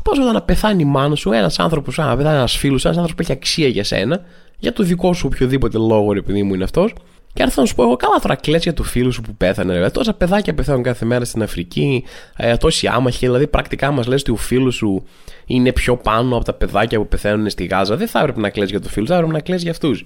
Πώς 0.02 0.19
όταν 0.19 0.33
να 0.33 0.43
πεθάνει 0.43 0.83
η 0.83 0.85
μάνα 0.85 1.14
σου, 1.14 1.33
ένας 1.33 1.59
άνθρωπος, 1.59 1.97
να 1.97 2.17
πεθάνει 2.17 2.37
ένας 2.37 2.57
φίλος, 2.57 2.85
ένας 2.85 2.97
άνθρωπος 2.97 3.14
που 3.14 3.23
έχει 3.23 3.40
αξία 3.40 3.69
για 3.69 3.85
σένα, 3.85 4.21
για 4.59 4.73
το 4.73 4.83
δικό 4.83 5.12
σου 5.12 5.29
οποιοδήποτε 5.33 5.79
λόγο, 5.79 6.12
επειδή 6.12 6.43
μου 6.43 6.55
είναι 6.55 6.64
αυτός, 6.64 6.93
και 7.32 7.42
έρθω 7.42 7.60
να 7.60 7.66
σου 7.66 7.75
πω 7.75 7.82
εγώ, 7.82 7.96
καλά 7.96 8.18
τώρα 8.22 8.34
κλαις 8.34 8.62
για 8.62 8.75
το 8.75 8.82
φίλο 8.82 9.10
σου 9.10 9.20
που 9.20 9.34
πέθανε. 9.34 9.78
Ρε. 9.78 9.90
Τόσα 9.90 10.14
παιδάκια 10.14 10.54
πεθαίνουν 10.54 10.82
κάθε 10.82 11.04
μέρα 11.04 11.25
στην 11.25 11.42
Αφρική, 11.42 12.04
ε, 12.37 12.56
τόσοι 12.56 12.87
άμαχοι. 12.87 13.26
Δηλαδή, 13.26 13.46
πρακτικά 13.46 13.90
μας 13.90 14.06
λες 14.06 14.20
ότι 14.20 14.30
ο 14.30 14.37
φίλος 14.37 14.75
σου 14.75 15.04
είναι 15.46 15.72
πιο 15.72 15.96
πάνω 15.96 16.37
από 16.37 16.44
τα 16.44 16.52
παιδάκια 16.52 16.99
που 16.99 17.08
πεθαίνουν 17.08 17.50
στη 17.50 17.64
Γάζα. 17.64 17.96
Δεν 17.96 18.08
θα 18.08 18.20
έπρεπε 18.20 18.40
να 18.40 18.50
κλαις 18.50 18.70
για 18.70 18.80
το 18.80 18.88
φίλο 18.88 19.06
θα 19.06 19.14
έπρεπε 19.14 19.32
να 19.32 19.40
κλαις 19.40 19.62
για 19.62 19.70
αυτούς. 19.70 20.04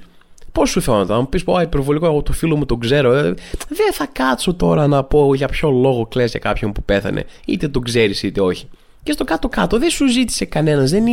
Πώς 0.52 0.70
σου 0.70 0.80
φαίνεται, 0.80 1.12
να 1.12 1.18
μου 1.18 1.28
πεις, 1.28 1.44
Πω, 1.44 1.60
υπερβολικό, 1.60 2.06
εγώ 2.06 2.22
το 2.22 2.32
φίλο 2.32 2.56
μου 2.56 2.66
τον 2.66 2.80
ξέρω. 2.80 3.12
Ε, 3.12 3.34
δεν 3.68 3.92
θα 3.92 4.06
κάτσω 4.12 4.54
τώρα 4.54 4.86
να 4.86 5.04
πω 5.04 5.34
για 5.34 5.48
ποιο 5.48 5.70
λόγο 5.70 6.06
κλαις 6.06 6.30
για 6.30 6.40
κάποιον 6.40 6.72
που 6.72 6.82
πέθανε. 6.82 7.24
Είτε 7.46 7.68
τον 7.68 7.82
ξέρεις 7.82 8.22
είτε 8.22 8.40
όχι. 8.40 8.68
Και 9.04 9.12
στο 9.12 9.24
κάτω-κάτω 9.24 9.78
δεν 9.78 9.90
σου 9.90 10.08
ζήτησε 10.08 10.44
κανένας. 10.44 10.90
Δεν, 10.90 11.04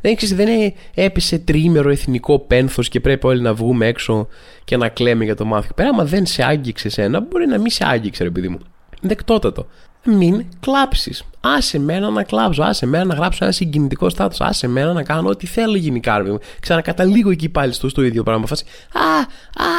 δεν, 0.00 0.16
δεν 0.20 0.72
έπεσε 0.94 1.38
τρίμερο 1.38 1.90
εθνικό 1.90 2.38
πένθος 2.38 2.88
και 2.88 3.00
πρέπει 3.00 3.26
όλοι 3.26 3.40
να 3.40 3.54
βγούμε 3.54 3.86
έξω 3.86 4.28
και 4.64 4.76
να 4.76 4.88
κλαίμε 4.88 5.24
για 5.24 5.36
το 5.36 5.44
μάθημα. 5.44 5.72
Πέρα, 5.74 5.88
άμα 5.88 6.04
δεν 6.04 6.26
σε 6.26 6.44
άγγιξε 6.44 7.02
ένα, 7.02 7.20
μπορεί 7.20 7.46
να 7.46 7.58
μην 7.58 7.70
σε 7.70 7.84
άγγιξε, 7.86 8.22
ρε 8.22 8.30
παιδί 8.30 8.48
μου. 8.48 8.58
Δεκτότατο 9.00 9.66
μην 10.04 10.44
κλάψεις. 10.60 11.24
Άσε 11.40 11.78
μένα 11.78 12.10
να 12.10 12.22
κλάψω, 12.22 12.62
άσε 12.62 12.86
μένα 12.86 13.04
να 13.04 13.14
γράψω 13.14 13.44
ένα 13.44 13.52
συγκινητικό 13.52 14.08
στάτο, 14.08 14.44
άσε 14.44 14.68
μένα 14.68 14.92
να 14.92 15.02
κάνω 15.02 15.28
ό,τι 15.28 15.46
θέλω 15.46 15.76
γενικά. 15.76 16.18
Ρε. 16.18 16.34
Ξανακαταλήγω 16.60 17.30
εκεί 17.30 17.48
πάλι 17.48 17.72
στο, 17.72 17.88
στο 17.88 18.02
ίδιο 18.02 18.22
πράγμα. 18.22 18.46
Φάση, 18.46 18.64
Α, 18.92 19.26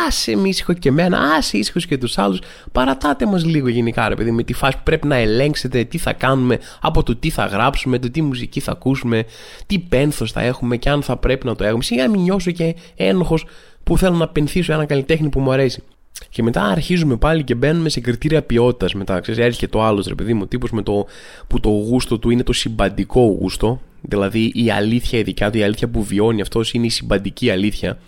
άσε 0.07 0.35
με 0.35 0.47
ήσυχο 0.47 0.73
και 0.73 0.89
εμένα, 0.89 1.19
άσε 1.37 1.57
ήσυχος 1.57 1.85
και 1.85 1.97
τους 1.97 2.17
άλλους. 2.17 2.39
Παρατάτε 2.71 3.25
μας 3.25 3.45
λίγο 3.45 3.67
γενικά, 3.67 4.09
ρε 4.09 4.15
παιδί, 4.15 4.31
με 4.31 4.43
τη 4.43 4.53
φάση 4.53 4.77
που 4.77 4.83
πρέπει 4.83 5.07
να 5.07 5.15
ελέγξετε 5.15 5.83
τι 5.83 5.97
θα 5.97 6.13
κάνουμε, 6.13 6.59
από 6.81 7.03
το 7.03 7.15
τι 7.15 7.29
θα 7.29 7.45
γράψουμε, 7.45 7.99
το 7.99 8.11
τι 8.11 8.21
μουσική 8.21 8.59
θα 8.59 8.71
ακούσουμε, 8.71 9.23
τι 9.65 9.79
πένθος 9.79 10.31
θα 10.31 10.41
έχουμε 10.41 10.77
και 10.77 10.89
αν 10.89 11.01
θα 11.01 11.17
πρέπει 11.17 11.45
να 11.45 11.55
το 11.55 11.63
έχουμε. 11.63 11.83
Σιγά 11.83 12.09
μην 12.09 12.21
νιώσω 12.21 12.51
και 12.51 12.75
ένοχος 12.95 13.45
που 13.83 13.97
θέλω 13.97 14.15
να 14.15 14.27
πενθήσω 14.27 14.73
ένα 14.73 14.85
καλλιτέχνη 14.85 15.29
που 15.29 15.39
μου 15.39 15.51
αρέσει. 15.51 15.83
Και 16.29 16.43
μετά 16.43 16.63
αρχίζουμε 16.63 17.15
πάλι 17.15 17.43
και 17.43 17.55
μπαίνουμε 17.55 17.89
σε 17.89 17.99
κριτήρια 17.99 18.43
ποιότητας. 18.43 18.93
Μετά 18.93 19.19
ξέρεις, 19.19 19.45
έρχεται 19.45 19.67
το 19.67 19.83
άλλος 19.83 20.07
ρε 20.07 20.15
παιδί 20.15 20.33
μου, 20.33 20.47
τύπος 20.47 20.71
με 20.71 20.81
το 20.81 21.05
που 21.47 21.59
το 21.59 21.69
γούστο 21.69 22.19
του 22.19 22.29
είναι 22.29 22.43
το 22.43 22.53
συμπαντικό 22.53 23.21
γούστο. 23.21 23.81
Δηλαδή 24.01 24.51
η 24.55 24.71
αλήθεια, 24.71 25.19
ειδικά 25.19 25.49
η 25.53 25.63
αλήθεια 25.63 25.87
που 25.87 26.03
βιώνει 26.03 26.41
αυτός 26.41 26.73
είναι 26.73 26.85
η 26.85 26.89
συμπαντική 26.89 27.49
αλήθεια. 27.49 27.99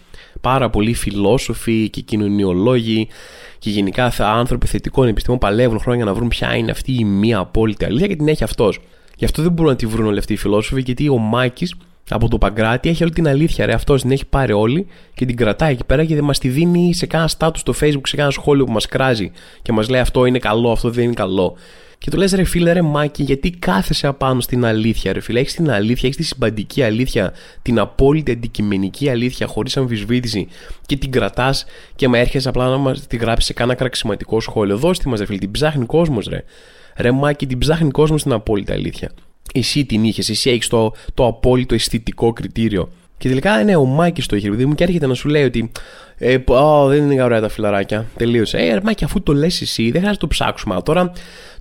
Πάρα 0.41 0.69
πολλοί 0.69 0.93
φιλόσοφοι 0.93 1.89
και 1.89 2.01
κοινωνιολόγοι 2.01 3.07
και 3.59 3.69
γενικά 3.69 4.13
άνθρωποι 4.17 4.67
θετικών 4.67 5.07
επιστημών 5.07 5.39
παλεύουν 5.39 5.79
χρόνια 5.79 6.05
να 6.05 6.13
βρουν 6.13 6.27
ποια 6.27 6.55
είναι 6.55 6.71
αυτή 6.71 6.93
η 6.93 7.03
μία 7.03 7.37
απόλυτη 7.37 7.85
αλήθεια 7.85 8.07
και 8.07 8.15
την 8.15 8.27
έχει 8.27 8.43
αυτός. 8.43 8.79
Γι' 9.17 9.25
αυτό 9.25 9.41
δεν 9.41 9.51
μπορούν 9.51 9.71
να 9.71 9.77
τη 9.77 9.85
βρουν 9.85 10.05
όλοι 10.05 10.19
αυτοί 10.19 10.33
οι 10.33 10.37
φιλόσοφοι, 10.37 10.81
γιατί 10.81 11.09
ο 11.09 11.17
Μάκης 11.17 11.75
από 12.09 12.27
το 12.27 12.37
Παγκράτη 12.37 12.89
έχει 12.89 13.03
όλη 13.03 13.13
την 13.13 13.27
αλήθεια. 13.27 13.65
Ρε. 13.65 13.73
Αυτός 13.73 14.01
την 14.01 14.11
έχει 14.11 14.25
πάρει 14.25 14.53
όλη 14.53 14.87
και 15.13 15.25
την 15.25 15.35
κρατάει 15.35 15.71
εκεί 15.71 15.83
πέρα 15.85 16.05
και 16.05 16.15
δεν 16.15 16.23
μας 16.23 16.39
τη 16.39 16.49
δίνει 16.49 16.93
σε 16.93 17.05
κάνα 17.05 17.27
στάτου 17.27 17.59
στο 17.59 17.73
Facebook, 17.81 18.07
σε 18.07 18.15
κάνα 18.15 18.29
σχόλιο 18.29 18.65
που 18.65 18.71
μας 18.71 18.85
κράζει 18.85 19.31
και 19.61 19.71
μας 19.71 19.89
λέει 19.89 20.01
αυτό 20.01 20.25
είναι 20.25 20.39
καλό, 20.39 20.71
αυτό 20.71 20.89
δεν 20.89 21.03
είναι 21.03 21.13
καλό. 21.13 21.57
Και 21.99 22.09
του 22.09 22.17
λες, 22.17 22.31
ρε 22.31 22.43
φίλε, 22.43 22.71
ρε 22.71 22.81
Μάκη, 22.81 23.23
γιατί 23.23 23.49
κάθεσαι 23.49 24.07
απάνω 24.07 24.41
στην 24.41 24.65
αλήθεια, 24.65 25.13
ρε 25.13 25.19
φίλε. 25.19 25.39
Έχεις 25.39 25.53
την 25.53 25.71
αλήθεια, 25.71 26.09
έχεις 26.09 26.15
τη 26.15 26.23
συμπαντική 26.23 26.83
αλήθεια, 26.83 27.33
την 27.61 27.79
απόλυτη 27.79 28.31
αντικειμενική 28.31 29.09
αλήθεια, 29.09 29.47
χωρίς 29.47 29.77
αμφισβήτηση 29.77 30.47
και 30.85 30.97
την 30.97 31.11
κρατάς 31.11 31.65
και 31.95 32.07
με 32.07 32.19
έρχεσαι 32.19 32.49
απλά 32.49 32.69
να 32.69 32.77
μας 32.77 33.07
τη 33.07 33.17
γράψεις 33.17 33.45
σε 33.45 33.53
κάνα 33.53 33.75
κραξιματικό 33.75 34.39
σχόλιο. 34.39 34.77
Δώστε 34.77 35.09
μας, 35.09 35.19
ρε 35.19 35.25
φίλε, 35.25 35.37
την 35.37 35.51
ψάχνει 35.51 35.85
κόσμος, 35.85 36.27
ρε. 36.27 36.43
Ρε 36.97 37.11
Μάκη, 37.11 37.47
την 37.47 37.57
ψάχνει 37.57 37.91
κόσμος 37.91 38.19
στην 38.19 38.33
απόλυτη 38.33 38.71
αλήθεια 38.71 39.11
εσύ 39.53 39.86
την 39.86 40.03
είχες, 40.03 40.29
εσύ 40.29 40.49
έχεις 40.49 40.67
το, 40.67 40.93
το 41.13 41.25
απόλυτο 41.25 41.75
αισθητικό 41.75 42.33
κριτήριο. 42.33 42.89
Και 43.17 43.27
τελικά 43.27 43.63
ναι, 43.63 43.75
ο 43.75 43.86
Μάκης 43.86 44.25
το 44.25 44.36
είχε, 44.36 44.49
μου 44.49 44.75
και 44.75 44.83
έρχεται 44.83 45.07
να 45.07 45.13
σου 45.13 45.29
λέει 45.29 45.43
ότι. 45.43 45.71
Ε, 46.17 46.38
δεν 46.88 47.12
είναι 47.12 47.23
ωραία 47.23 47.41
τα 47.41 47.49
φιλαράκια. 47.49 48.05
Τελείωσε. 48.17 48.57
Ε, 48.57 48.79
Μάκη, 48.83 49.03
αφού 49.03 49.23
το 49.23 49.33
λες 49.33 49.62
εσύ, 49.62 49.81
δεν 49.81 49.91
χρειάζεται 49.91 50.10
να 50.10 50.17
το 50.17 50.27
ψάξουμε. 50.27 50.73
Αλλά 50.73 50.83
τώρα 50.83 51.12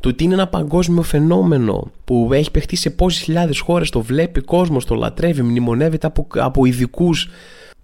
το 0.00 0.08
ότι 0.08 0.24
είναι 0.24 0.34
ένα 0.34 0.46
παγκόσμιο 0.46 1.02
φαινόμενο 1.02 1.90
που 2.04 2.28
έχει 2.32 2.50
παιχτεί 2.50 2.76
σε 2.76 2.90
πόσες 2.90 3.22
χιλιάδες 3.22 3.58
χώρες, 3.58 3.90
το 3.90 4.00
βλέπει 4.00 4.40
κόσμος, 4.40 4.84
το 4.84 4.94
λατρεύει, 4.94 5.42
μνημονεύεται 5.42 6.06
από, 6.06 6.26
από 6.34 6.64
ειδικούς 6.64 7.28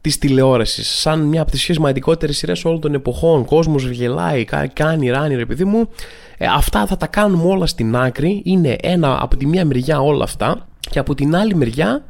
της 0.02 0.18
τηλεόραση. 0.18 0.84
Σαν 0.84 1.20
μια 1.20 1.42
από 1.42 1.50
τις 1.50 1.64
πιο 1.64 1.74
σημαντικότερες 1.74 2.36
σειρές 2.36 2.64
όλων 2.64 2.80
των 2.80 2.94
εποχών. 2.94 3.44
Κόσμος 3.44 3.90
γελάει, 3.90 4.44
κάνει 4.72 5.10
ράνι, 5.10 5.34
ρε 5.34 5.46
παιδί 5.46 5.64
μου. 5.64 5.88
Ε, 6.38 6.46
αυτά 6.46 6.86
θα 6.86 6.96
τα 6.96 7.06
κάνουμε 7.06 7.44
όλα 7.44 7.66
στην 7.66 7.96
άκρη. 7.96 8.42
Είναι 8.44 8.76
ένα 8.82 9.18
από 9.22 9.36
τη 9.36 9.46
μία 9.46 9.64
μεριά 9.64 10.00
όλα 10.00 10.24
αυτά 10.24 10.66
και 10.90 10.98
από 10.98 11.14
την 11.14 11.36
άλλη 11.36 11.54
μεριά 11.54 12.04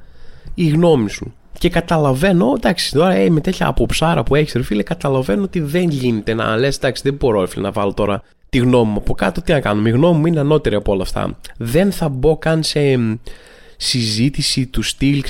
η 0.55 0.69
γνώμη 0.69 1.11
σου. 1.11 1.35
Και 1.59 1.69
καταλαβαίνω, 1.69 2.53
εντάξει, 2.57 2.93
τώρα 2.93 3.15
ε, 3.15 3.31
με 3.31 3.41
τέτοια 3.41 3.67
αποψάρα 3.67 4.23
που 4.23 4.35
έχεις, 4.35 4.53
ρε 4.53 4.63
φίλε, 4.63 4.83
καταλαβαίνω 4.83 5.43
ότι 5.43 5.61
δεν 5.61 5.89
γίνεται 5.89 6.35
να 6.35 6.57
λες, 6.57 6.77
εντάξει, 6.77 7.03
δεν 7.05 7.15
μπορώ, 7.15 7.47
φίλε, 7.47 7.63
να 7.63 7.71
βάλω 7.71 7.95
τώρα 7.95 8.23
τη 8.49 8.59
γνώμη 8.59 8.91
μου 8.91 8.99
από 8.99 9.15
κάτω. 9.15 9.43
Τι 9.43 9.53
να 9.53 9.61
κάνω, 9.61 9.89
η 9.89 9.91
γνώμη 9.91 10.19
μου 10.19 10.27
είναι 10.27 10.41
ανώτερη 10.41 10.75
από 10.75 10.93
όλα 10.93 11.03
αυτά. 11.03 11.39
Δεν 11.57 11.93
θα 11.93 12.09
μπω 12.09 12.37
καν 12.37 12.63
σε 12.63 12.81
συζήτηση 13.77 14.67
του 14.67 14.83
στυλ, 14.83 15.23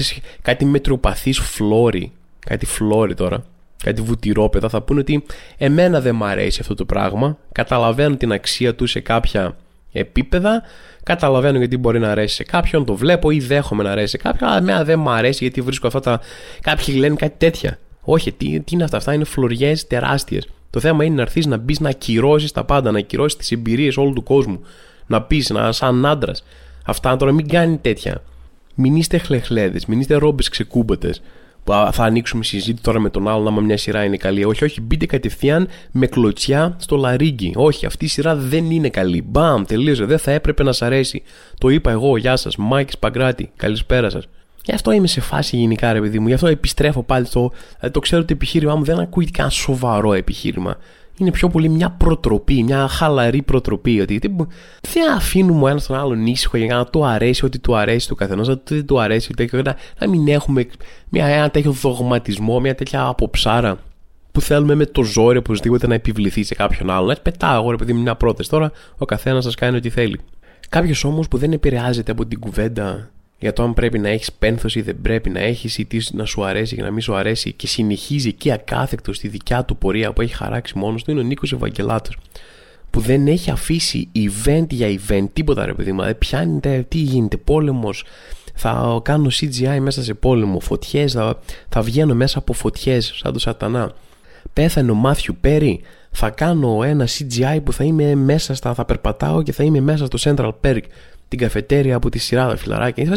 κάτι 0.42 0.64
μετροπαθή 0.64 1.32
φλόρι. 1.32 2.12
Κάτι 2.46 2.66
φλόρι 2.66 3.14
τώρα 3.14 3.44
κάτι 3.82 4.02
βουτυρόπεδα 4.02 4.68
θα 4.68 4.82
πούνε 4.82 5.00
ότι 5.00 5.24
εμένα 5.58 6.00
δεν 6.00 6.14
μου 6.14 6.24
αρέσει 6.24 6.58
αυτό 6.60 6.74
το 6.74 6.84
πράγμα, 6.84 7.38
καταλαβαίνω 7.52 8.16
την 8.16 8.32
αξία 8.32 8.74
του 8.74 8.86
σε 8.86 9.00
κάποια 9.00 9.56
επίπεδα, 9.92 10.62
καταλαβαίνω 11.02 11.58
γιατί 11.58 11.76
μπορεί 11.76 11.98
να 11.98 12.10
αρέσει 12.10 12.34
σε 12.34 12.42
κάποιον, 12.42 12.84
το 12.84 12.94
βλέπω 12.94 13.30
ή 13.30 13.38
δέχομαι 13.38 13.82
να 13.82 13.90
αρέσει 13.90 14.10
σε 14.10 14.16
κάποιον, 14.16 14.48
αλλά 14.48 14.58
εμένα 14.58 14.84
δεν 14.84 14.98
μου 14.98 15.10
αρέσει 15.10 15.44
γιατί 15.44 15.60
βρίσκω 15.60 15.86
αυτά 15.86 16.00
τα... 16.00 16.20
Κάποιοι 16.60 16.94
λένε 16.98 17.14
κάτι 17.14 17.34
τέτοια. 17.38 17.78
Όχι, 18.04 18.32
τι, 18.32 18.60
τι 18.60 18.74
είναι 18.74 18.84
αυτά, 18.84 18.96
αυτά 18.96 19.12
είναι 19.12 19.24
φλωριές 19.24 19.86
τεράστιες. 19.86 20.48
Το 20.70 20.80
θέμα 20.80 21.04
είναι 21.04 21.14
να 21.14 21.22
έρθεις 21.22 21.46
να 21.46 21.56
μπεις 21.56 21.80
να 21.80 21.88
ακυρώσεις 21.88 22.52
τα 22.52 22.64
πάντα, 22.64 22.90
να 22.90 22.98
ακυρώσεις 22.98 23.38
τις 23.38 23.52
εμπειρίες 23.52 23.96
όλου 23.96 24.12
του 24.12 24.22
κόσμου. 24.22 24.60
Να 25.06 25.22
πει, 25.22 25.44
να 25.48 25.72
σαν 25.72 26.06
άντρας. 26.06 26.44
Αυτά 26.86 27.16
τώρα 27.16 27.32
μην 27.32 27.48
κάνει 27.48 27.78
τέτοια. 27.78 28.22
Μην 28.74 28.96
είστε 28.96 29.18
χλεχλέδες, 29.18 29.86
μην 29.86 30.00
είστε 30.00 30.14
ρόμπες 30.14 30.48
ξεκούμπατες 30.48 31.22
θα 31.64 32.04
ανοίξουμε 32.04 32.44
συζήτηση 32.44 32.82
τώρα 32.82 33.00
με 33.00 33.10
τον 33.10 33.28
άλλον 33.28 33.46
άμα 33.46 33.60
μια 33.60 33.76
σειρά 33.76 34.04
είναι 34.04 34.16
καλή. 34.16 34.44
Όχι, 34.44 34.64
όχι, 34.64 34.80
μπείτε 34.80 35.06
κατευθείαν 35.06 35.68
με 35.90 36.06
κλωτσιά 36.06 36.76
στο 36.78 36.96
λαρίγκι. 36.96 37.52
Όχι, 37.54 37.86
αυτή 37.86 38.04
η 38.04 38.08
σειρά 38.08 38.36
δεν 38.36 38.70
είναι 38.70 38.88
καλή. 38.88 39.22
Μπαμ, 39.26 39.64
τελείωσε. 39.64 40.04
Δεν 40.04 40.18
θα 40.18 40.30
έπρεπε 40.30 40.62
να 40.62 40.72
σα 40.72 40.86
αρέσει. 40.86 41.22
Το 41.58 41.68
είπα 41.68 41.90
εγώ, 41.90 42.16
γεια 42.16 42.36
σας, 42.36 42.56
Μάικη 42.56 42.98
Παγκράτη. 42.98 43.50
Καλησπέρα 43.56 44.10
σας. 44.10 44.28
Γι' 44.64 44.74
αυτό 44.74 44.92
είμαι 44.92 45.06
σε 45.06 45.20
φάση 45.20 45.56
γενικά, 45.56 45.92
ρε 45.92 46.00
παιδί 46.00 46.18
μου. 46.18 46.28
Γι' 46.28 46.34
αυτό 46.34 46.46
επιστρέφω 46.46 47.02
πάλι 47.02 47.26
στο. 47.26 47.52
Δηλαδή, 47.76 47.94
το 47.94 48.00
ξέρω 48.00 48.20
ότι 48.20 48.28
το 48.28 48.34
επιχείρημά 48.40 48.74
μου 48.76 48.84
δεν 48.84 48.98
ακούει 48.98 49.30
καν 49.30 49.50
σοβαρό 49.50 50.12
επιχείρημα 50.12 50.76
είναι 51.16 51.30
πιο 51.30 51.48
πολύ 51.48 51.68
μια 51.68 51.90
προτροπή, 51.90 52.62
μια 52.62 52.88
χαλαρή 52.88 53.42
προτροπή. 53.42 54.00
Ότι 54.00 54.18
δεν 54.80 55.12
αφήνουμε 55.16 55.62
ο 55.62 55.68
ένας 55.68 55.86
τον 55.86 55.96
άλλον 55.96 56.26
ήσυχο 56.26 56.56
για 56.56 56.76
να 56.76 56.84
του 56.84 57.04
αρέσει 57.04 57.44
ό,τι 57.44 57.58
του 57.58 57.76
αρέσει 57.76 58.08
του 58.08 58.14
καθενός, 58.14 58.48
ότι 58.48 58.74
δεν 58.74 58.86
του 58.86 59.00
αρέσει, 59.00 59.34
να, 59.50 59.76
να 59.98 60.08
μην 60.08 60.28
έχουμε 60.28 60.66
μια, 61.08 61.26
ένα 61.26 61.50
τέτοιο 61.50 61.72
δογματισμό, 61.72 62.60
μια 62.60 62.74
τέτοια 62.74 63.06
αποψάρα 63.06 63.78
που 64.32 64.40
θέλουμε 64.40 64.74
με 64.74 64.86
το 64.86 65.02
ζόρι 65.02 65.38
οπωσδήποτε 65.38 65.86
να 65.86 65.94
επιβληθεί 65.94 66.42
σε 66.42 66.54
κάποιον 66.54 66.90
άλλον. 66.90 67.10
Έτσι 67.10 67.22
πετάω 67.22 67.60
εγώ, 67.60 67.72
επειδή 67.72 67.92
μια 67.92 68.14
πρόταση 68.14 68.48
τώρα, 68.48 68.72
ο 68.98 69.04
καθένας 69.04 69.44
σας 69.44 69.54
κάνει 69.54 69.76
ό,τι 69.76 69.90
θέλει. 69.90 70.20
Κάποιος 70.68 71.04
όμως 71.04 71.28
που 71.28 71.38
δεν 71.38 71.52
επηρεάζεται 71.52 72.12
από 72.12 72.26
την 72.26 72.38
κουβέντα 72.40 73.10
για 73.42 73.52
το 73.52 73.62
αν 73.62 73.74
πρέπει 73.74 73.98
να 73.98 74.08
έχεις 74.08 74.32
πένθος 74.32 74.74
ή 74.74 74.80
δεν 74.80 74.96
πρέπει 75.02 75.30
να 75.30 75.40
έχεις 75.40 75.78
ή 75.78 75.84
τι 75.84 76.16
να 76.16 76.24
σου 76.24 76.44
αρέσει 76.44 76.76
και 76.76 76.82
να 76.82 76.90
μην 76.90 77.00
σου 77.00 77.14
αρέσει 77.14 77.52
και 77.52 77.66
συνεχίζει 77.66 78.28
εκεί 78.28 78.52
ακάθεκτο 78.52 79.12
στη 79.12 79.28
δικιά 79.28 79.64
του 79.64 79.76
πορεία 79.76 80.12
που 80.12 80.20
έχει 80.20 80.34
χαράξει 80.34 80.78
μόνος 80.78 81.04
του 81.04 81.10
είναι 81.10 81.20
ο 81.20 81.22
Νίκος 81.22 81.52
Ευαγγελάτος. 81.52 82.16
Που 82.90 83.00
δεν 83.00 83.26
έχει 83.26 83.50
αφήσει 83.50 84.08
event 84.14 84.66
για 84.68 84.88
event, 84.88 85.26
τίποτα 85.32 85.66
ρε 85.66 85.74
παιδί 85.74 85.92
μου. 85.92 85.98
Δηλαδή 85.98 86.18
πιάνεται, 86.18 86.84
τι 86.88 86.98
γίνεται, 86.98 87.36
πόλεμος. 87.36 88.04
Θα 88.54 89.00
κάνω 89.02 89.28
CGI 89.32 89.78
μέσα 89.80 90.02
σε 90.02 90.14
πόλεμο, 90.14 90.60
φωτιές, 90.60 91.12
θα, 91.12 91.38
θα 91.68 91.82
βγαίνω 91.82 92.14
μέσα 92.14 92.38
από 92.38 92.52
φωτιές 92.52 93.12
σαν 93.16 93.32
το 93.32 93.38
Σατανά. 93.38 93.92
Πέθανε 94.52 94.90
ο 94.90 94.94
Μάθιου 94.94 95.36
Πέρι, 95.40 95.80
θα 96.10 96.30
κάνω 96.30 96.82
ένα 96.82 97.08
CGI 97.08 97.58
που 97.64 97.72
θα 97.72 97.84
είμαι 97.84 98.14
μέσα 98.14 98.54
στα. 98.54 98.74
θα 98.74 98.84
περπατάω 98.84 99.42
και 99.42 99.52
θα 99.52 99.62
είμαι 99.62 99.80
μέσα 99.80 100.06
στο 100.06 100.18
Central 100.20 100.52
Perk 100.64 100.82
την 101.36 101.40
καφετέρια 101.40 101.96
από 101.96 102.08
τη 102.08 102.18
σειρά 102.18 102.56
φιλαράκια. 102.56 103.16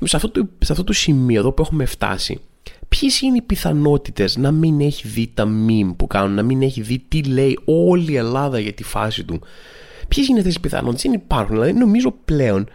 Σε 0.00 0.16
αυτό, 0.16 0.30
το, 0.30 0.48
σε 0.58 0.72
αυτό 0.72 0.84
το 0.84 0.92
σημείο 0.92 1.40
εδώ 1.40 1.52
που 1.52 1.62
έχουμε 1.62 1.84
φτάσει, 1.84 2.40
ποιες 2.88 3.20
είναι 3.20 3.36
οι 3.36 3.42
πιθανότητες 3.42 4.36
να 4.36 4.50
μην 4.50 4.80
έχει 4.80 5.08
δει 5.08 5.30
τα 5.34 5.44
meme 5.44 5.94
που 5.96 6.06
κάνουν, 6.06 6.34
να 6.34 6.42
μην 6.42 6.62
έχει 6.62 6.80
δει 6.80 7.04
τι 7.08 7.22
λέει 7.22 7.58
όλη 7.64 8.12
η 8.12 8.16
Ελλάδα 8.16 8.58
για 8.58 8.72
τη 8.72 8.82
φάση 8.82 9.24
του; 9.24 9.40
Ποιες 10.08 10.28
είναι 10.28 10.38
αυτές 10.38 10.54
οι 10.54 10.60
πιθανότητες, 10.60 11.02
δεν 11.02 11.12
υπάρχουν. 11.12 11.54
Δηλαδή, 11.54 11.72
νομίζω 11.72 12.14
πλέον 12.24 12.68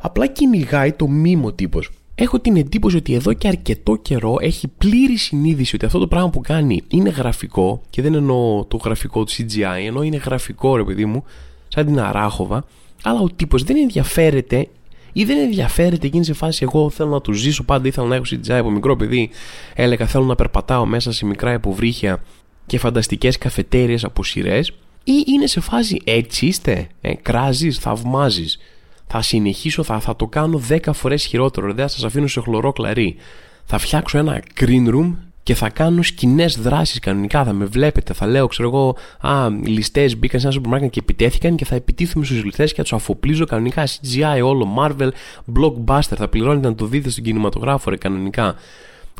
απλά 0.00 0.26
κυνηγάει 0.26 0.92
το 0.92 1.06
meme 1.24 1.42
ο 1.42 1.52
τύπος. 1.52 1.90
Έχω 2.14 2.40
την 2.40 2.56
εντύπωση 2.56 2.96
ότι 2.96 3.14
εδώ 3.14 3.32
και 3.32 3.48
αρκετό 3.48 3.96
καιρό 3.96 4.36
έχει 4.40 4.68
πλήρη 4.68 5.16
συνείδηση 5.16 5.74
ότι 5.74 5.84
αυτό 5.84 5.98
το 5.98 6.06
πράγμα 6.06 6.30
που 6.30 6.40
κάνει 6.40 6.82
είναι 6.88 7.10
γραφικό 7.10 7.82
και 7.90 8.02
δεν 8.02 8.14
εννοώ 8.14 8.64
το 8.64 8.76
γραφικό 8.84 9.24
του 9.24 9.32
CGI, 9.32 9.86
ενώ 9.86 10.02
είναι 10.02 10.16
γραφικό 10.16 10.76
ρε 10.76 10.84
παιδί 10.84 11.04
μου, 11.04 11.24
σαν 11.68 11.86
την 11.86 12.00
Αράχοβα 12.00 12.64
αλλά 13.04 13.20
ο 13.20 13.26
τύπος 13.36 13.62
δεν 13.62 13.76
ενδιαφέρεται 13.76 14.68
ή 15.12 15.24
δεν 15.24 15.38
ενδιαφέρεται 15.38 16.06
εκείνη 16.06 16.24
σε 16.24 16.32
φάση. 16.32 16.62
Εγώ 16.62 16.90
θέλω 16.90 17.10
να 17.10 17.20
τους 17.20 17.38
ζήσω 17.38 17.64
πάντα. 17.64 17.88
Ήθελα 17.88 18.06
να 18.06 18.14
έχω 18.14 18.24
CGI 18.30 18.50
από 18.50 18.70
μικρό 18.70 18.96
παιδί. 18.96 19.30
Έλεγα 19.74 20.06
θέλω 20.06 20.24
να 20.24 20.34
περπατάω 20.34 20.86
μέσα 20.86 21.12
σε 21.12 21.26
μικρά 21.26 21.52
υποβρύχια 21.52 22.22
και 22.66 22.78
φανταστικές 22.78 23.38
καφετέρειε 23.38 23.98
από 24.02 24.24
σειρές. 24.24 24.70
Ή 25.04 25.24
είναι 25.26 25.46
σε 25.46 25.60
φάση 25.60 26.00
έτσι 26.04 26.46
είστε. 26.46 26.86
Ε, 27.00 27.14
Κράζεις, 27.14 27.78
θαυμάζεις. 27.78 28.58
Θα 29.06 29.22
συνεχίσω, 29.22 29.82
θα, 29.82 30.00
θα 30.00 30.16
το 30.16 30.26
κάνω 30.26 30.60
10 30.68 30.78
φορές 30.92 31.24
χειρότερο. 31.24 31.66
Δεν 31.66 31.76
θα 31.76 31.88
σας 31.88 32.04
αφήνω 32.04 32.26
σε 32.26 32.40
χλωρό 32.40 32.72
κλαρί. 32.72 33.16
Θα 33.64 33.78
φτιάξω 33.78 34.18
ένα 34.18 34.42
green 34.60 34.88
room 34.94 35.14
και 35.44 35.54
θα 35.54 35.70
κάνω 35.70 36.02
σκηνές 36.02 36.58
δράσεις 36.58 36.98
κανονικά. 36.98 37.44
Θα 37.44 37.52
με 37.52 37.64
βλέπετε, 37.64 38.12
θα 38.12 38.26
λέω, 38.26 38.46
ξέρω 38.46 38.68
εγώ, 38.68 38.96
Α, 39.20 39.48
ληστές 39.64 40.18
μπήκαν 40.18 40.40
σε 40.40 40.46
ένα 40.46 40.54
σούπερ 40.54 40.70
μάρκετ 40.70 40.90
και 40.90 40.98
επιτέθηκαν 41.02 41.56
και 41.56 41.64
θα 41.64 41.74
επιτίθουμε 41.74 42.24
στους 42.24 42.44
ληστές 42.44 42.70
και 42.70 42.76
θα 42.76 42.82
τους 42.82 42.92
αφοπλίζω 42.92 43.44
κανονικά. 43.44 43.86
CGI, 43.86 44.40
όλο, 44.44 44.68
Marvel, 44.78 45.08
blockbuster. 45.56 46.16
Θα 46.16 46.28
πληρώνετε 46.28 46.68
να 46.68 46.74
το 46.74 46.86
δείτε 46.86 47.10
στον 47.10 47.24
κινηματογράφο, 47.24 47.90
ρε, 47.90 47.96
κανονικά. 47.96 48.54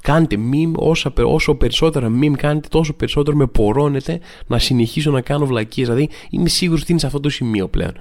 Κάντε 0.02 0.36
meme, 0.52 0.72
όσο, 0.74 1.12
όσο 1.16 1.54
περισσότερα 1.54 2.10
meme 2.22 2.34
κάνετε, 2.36 2.68
τόσο 2.68 2.92
περισσότερο 2.92 3.36
με 3.36 3.46
πορώνετε 3.46 4.20
να 4.46 4.58
συνεχίσω 4.58 5.10
να 5.10 5.20
κάνω 5.20 5.46
βλακίες. 5.46 5.86
Δηλαδή, 5.88 6.08
είμαι 6.30 6.48
σίγουρος 6.48 6.82
ότι 6.82 6.90
είναι 6.90 7.00
σε 7.00 7.06
αυτό 7.06 7.20
το 7.20 7.28
σημείο 7.28 7.68
πλέον. 7.68 7.92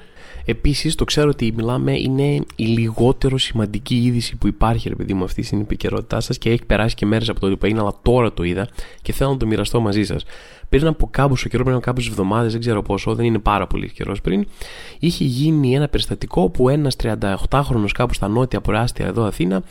Επίσης, 0.46 0.96
το 0.96 1.04
ξέρω 1.04 1.30
ότι 1.30 1.54
μιλάμε, 1.56 2.00
είναι 2.00 2.34
η 2.56 2.66
λιγότερο 2.66 3.38
σημαντική 3.38 3.96
είδηση 3.96 4.36
που 4.36 4.48
υπάρχει, 4.48 4.90
ρε 4.90 4.96
παιδί 4.96 5.14
μου, 5.14 5.24
αυτή 5.24 5.44
στην 5.44 5.60
επικαιρότητά 5.60 6.20
σας 6.20 6.38
και 6.38 6.50
έχει 6.50 6.66
περάσει 6.66 6.96
και 6.96 7.06
μέρες 7.06 7.30
από 7.30 7.40
το 7.40 7.58
που 7.58 7.66
έγινε, 7.66 7.82
αλλά 7.82 7.94
τώρα 8.02 8.34
το 8.34 8.44
είδα 8.44 8.68
και 9.02 9.14
θέλω 9.14 9.30
να 9.30 9.38
το 9.38 9.46
μοιραστώ 9.46 9.80
μαζί 9.80 10.04
σας. 10.04 10.24
Πριν 10.70 10.88
από 10.88 11.08
κάμποσο 11.12 11.50
καιρό, 11.50 11.64
πριν 11.64 11.76
από 11.76 11.86
κάποιες 11.86 12.08
εβδομάδες, 12.08 12.52
δεν 12.52 12.62
ξέρω 12.62 12.82
πόσο, 12.82 13.16
δεν 13.16 13.26
είναι 13.26 13.40
πάρα 13.40 13.68
πολύ 13.68 13.92
καιρός 13.92 14.22
πριν, 14.22 14.48
είχε 15.00 15.24
γίνει 15.24 15.76
ένα 15.76 15.88
περιστατικό 15.88 16.50
που 16.50 16.70
ένας 16.70 16.96
38χρονος 17.04 17.86
κάπου 17.94 18.14
στα 18.14 18.28
νότια 18.28 18.62
προάστια 18.62 19.06
εδώ 19.06 19.24
Αθήνα 19.24 19.64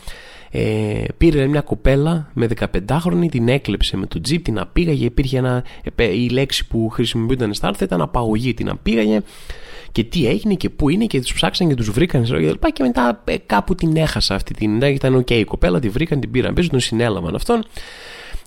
ε, 0.54 1.04
πήρε 1.18 1.46
μια 1.46 1.60
κοπέλα 1.60 2.30
μια 2.32 2.48
15χρονη, 2.60 3.26
την 3.30 3.48
έκλεψε 3.48 3.96
με 3.96 4.06
το 4.06 4.20
τζιπ, 4.20 4.44
την 4.44 4.58
απήγαγε. 4.58 5.04
Υπήρχε 5.04 5.38
ένα, 5.38 5.64
η 5.96 6.28
λέξη 6.28 6.66
που 6.66 6.88
χρησιμοποιούνταν 6.88 7.54
στα 7.54 7.68
άρθρα 7.68 7.84
ήταν 7.84 8.00
απαγωγή. 8.00 8.54
Την 8.54 8.68
απήγαγε 8.68 9.20
και 9.92 10.04
τι 10.04 10.26
έγινε 10.26 10.54
και 10.54 10.70
πού 10.70 10.88
είναι 10.88 11.06
και 11.06 11.20
τους 11.20 11.34
ψάξαν 11.34 11.68
και 11.68 11.74
τους 11.74 11.90
βρήκαν 11.90 12.24
και, 12.24 12.70
και 12.72 12.82
μετά 12.82 13.22
ε, 13.24 13.36
κάπου 13.46 13.74
την 13.74 13.96
έχασα 13.96 14.34
αυτή 14.34 14.54
την. 14.54 14.80
Ήταν 14.80 15.14
ok, 15.14 15.26
okay, 15.30 15.32
η 15.32 15.44
κοπέλα 15.44 15.80
τη 15.80 15.88
βρήκαν, 15.88 16.20
την 16.20 16.30
πήραν 16.30 16.54
πίσω, 16.54 16.70
τον 16.70 16.80
συνέλαβαν 16.80 17.34
αυτόν. 17.34 17.64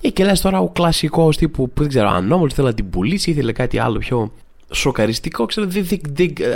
Ε, 0.02 0.10
και 0.10 0.24
λες 0.24 0.42
τώρα 0.42 0.60
ο 0.60 0.70
κλασικός 0.70 1.38
τύπος 1.38 1.70
που 1.70 1.82
δεν 1.82 1.90
ξέρω 1.90 2.10
αν 2.10 2.32
όμω 2.32 2.50
θέλει 2.50 2.68
να 2.68 2.74
την 2.74 2.90
πουλήσει, 2.90 3.30
ήθελε 3.32 3.52
κάτι 3.52 3.80
άλλο 3.80 3.98
πιο 3.98 4.32
σοκαριστικό. 4.72 5.46
Ξέρω, 5.46 5.68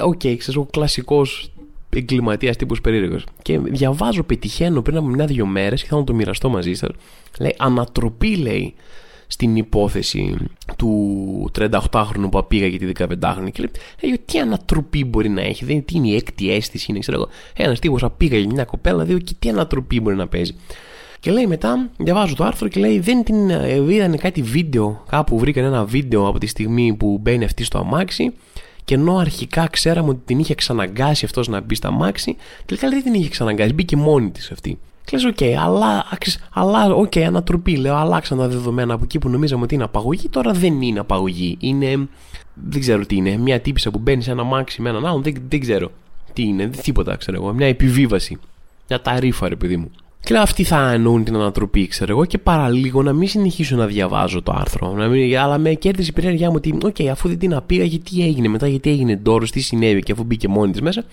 ok, 0.03 0.19
okay, 0.23 0.35
ξέρω, 0.37 0.61
ο 0.61 0.65
κλασικός 0.65 1.51
εγκληματίας 1.95 2.55
τύπος 2.55 2.81
περίεργος. 2.81 3.25
Και 3.41 3.59
διαβάζω, 3.59 4.23
πετυχαίνω 4.23 4.81
πριν 4.81 4.97
από 4.97 5.07
μια-δύο 5.07 5.45
μέρες 5.45 5.81
και 5.81 5.87
θέλω 5.87 5.99
να 5.99 6.05
το 6.05 6.13
μοιραστώ 6.13 6.49
μαζί 6.49 6.73
σας. 6.73 6.89
Λέει 7.39 7.55
ανατροπή, 7.57 8.35
λέει, 8.35 8.73
στην 9.31 9.55
υπόθεση 9.55 10.35
του 10.77 11.51
38χρονου 11.57 12.27
που 12.31 12.37
απήγαγε 12.37 12.77
τη 12.77 12.91
15χρονη 12.99 13.51
και 13.51 13.69
λέει, 14.01 14.19
τι 14.25 14.39
ανατροπή 14.39 15.05
μπορεί 15.05 15.29
να 15.29 15.41
έχει, 15.41 15.65
δεν 15.65 15.85
τι 15.85 15.97
είναι 15.97 16.07
η 16.07 16.15
έκτη 16.15 16.51
αίσθηση, 16.51 16.85
είναι 16.89 16.99
ξέρω 16.99 17.17
εγώ. 17.17 17.27
Ένας 17.55 17.79
τύπος 17.79 18.03
απήγαγε 18.03 18.47
μια 18.47 18.63
κοπέλα, 18.63 19.03
δύο 19.03 19.17
και 19.17 19.33
τι 19.39 19.49
ανατροπή 19.49 19.99
μπορεί 19.99 20.15
να 20.15 20.27
παίζει. 20.27 20.55
Και 21.19 21.31
λέει 21.31 21.47
μετά, 21.47 21.89
διαβάζω 21.97 22.35
το 22.35 22.43
άρθρο 22.43 22.67
και 22.67 22.79
λέει, 22.79 22.99
δεν 22.99 23.23
την 23.23 23.49
ε, 23.49 23.75
είδανε 23.75 24.17
κάτι 24.17 24.41
βίντεο, 24.41 25.03
κάπου 25.09 25.39
βρήκαν 25.39 25.63
ένα 25.63 25.85
βίντεο 25.85 26.27
από 26.27 26.39
τη 26.39 26.47
στιγμή 26.47 26.93
που 26.93 27.17
μπαίνει 27.21 27.43
αυτή 27.43 27.63
στο 27.63 27.77
αμάξι 27.77 28.33
και 28.89 28.95
ενώ 28.95 29.17
αρχικά 29.17 29.67
ξέραμε 29.67 30.09
ότι 30.09 30.19
την 30.25 30.39
είχε 30.39 30.55
εξαναγκάσει 30.55 31.25
αυτός 31.25 31.47
να 31.47 31.61
μπει 31.61 31.75
στ' 31.75 31.91
αμάξι, 31.91 32.35
τελικά 32.65 32.89
δεν 32.89 33.03
την 33.03 33.13
είχε 33.13 33.29
εξαναγκάσει, 33.29 33.73
μπήκε 33.73 33.95
μόνη 33.95 34.29
της 34.29 34.51
αυτή. 34.51 34.79
Και 35.05 35.17
λες, 35.17 35.25
OK, 35.25 35.37
okay, 35.39 35.53
αλλά, 35.59 36.05
αλλά, 36.53 36.85
OK, 36.85 37.11
okay, 37.15 37.19
ανατροπή. 37.19 37.75
Λέω, 37.75 37.95
αλλάξαν 37.95 38.37
τα 38.37 38.47
δεδομένα 38.47 38.93
από 38.93 39.03
εκεί 39.03 39.19
που 39.19 39.29
νομίζαμε 39.29 39.63
ότι 39.63 39.73
είναι 39.75 39.83
απαγωγή. 39.83 40.29
Τώρα 40.29 40.51
δεν 40.51 40.81
είναι 40.81 40.99
απαγωγή. 40.99 41.57
Είναι. 41.59 42.07
Δεν 42.53 42.79
ξέρω 42.79 43.05
τι 43.05 43.15
είναι. 43.15 43.37
Μια 43.37 43.59
τύπισσα 43.59 43.91
που 43.91 43.99
μπαίνει 43.99 44.21
σε 44.21 44.31
ένα 44.31 44.43
αμάξι 44.43 44.81
με 44.81 44.89
έναν 44.89 45.05
άλλον. 45.05 45.23
Δεν, 45.23 45.33
δεν 45.49 45.59
ξέρω 45.59 45.91
τι 46.33 46.43
είναι. 46.43 46.67
Τίποτα, 46.67 47.15
ξέρω 47.15 47.37
εγώ. 47.37 47.53
Μια 47.53 47.67
επιβίβαση. 47.67 48.37
Μια 48.87 49.01
ταρίφα, 49.01 49.49
ρε 49.49 49.55
παιδί 49.55 49.77
μου. 49.77 49.91
Και 50.29 50.35
λέω, 50.35 50.43
αυτοί 50.43 50.63
θα 50.63 50.91
εννοούν 50.91 51.23
την 51.23 51.35
ανατροπή, 51.35 51.87
ξέρω 51.87 52.11
εγώ, 52.11 52.25
και 52.25 52.37
παραλίγο 52.37 53.03
να 53.03 53.13
μην 53.13 53.27
συνεχίσω 53.27 53.75
να 53.75 53.85
διαβάζω 53.85 54.41
το 54.41 54.51
άρθρο. 54.55 54.93
Να 54.93 55.07
μην, 55.07 55.37
αλλά 55.37 55.57
με 55.57 55.73
κέρδισε 55.73 56.09
η 56.09 56.13
περιέργειά 56.13 56.49
μου 56.49 56.55
ότι, 56.57 56.77
OK, 56.83 56.95
okay, 56.97 57.05
αφού 57.05 57.27
δεν 57.27 57.37
την 57.39 57.53
απήγαγε, 57.53 57.83
γιατί 57.83 58.23
έγινε 58.23 58.47
μετά, 58.47 58.67
γιατί 58.67 58.89
έγινε 58.89 59.15
ντόρος, 59.15 59.51
τι 59.51 59.59
συνέβη 59.59 60.01
και 60.01 60.11
αφού 60.11 60.23
μπήκε 60.23 60.47
μόνη 60.47 60.71
της 60.71 60.81
μέσα. 60.81 61.05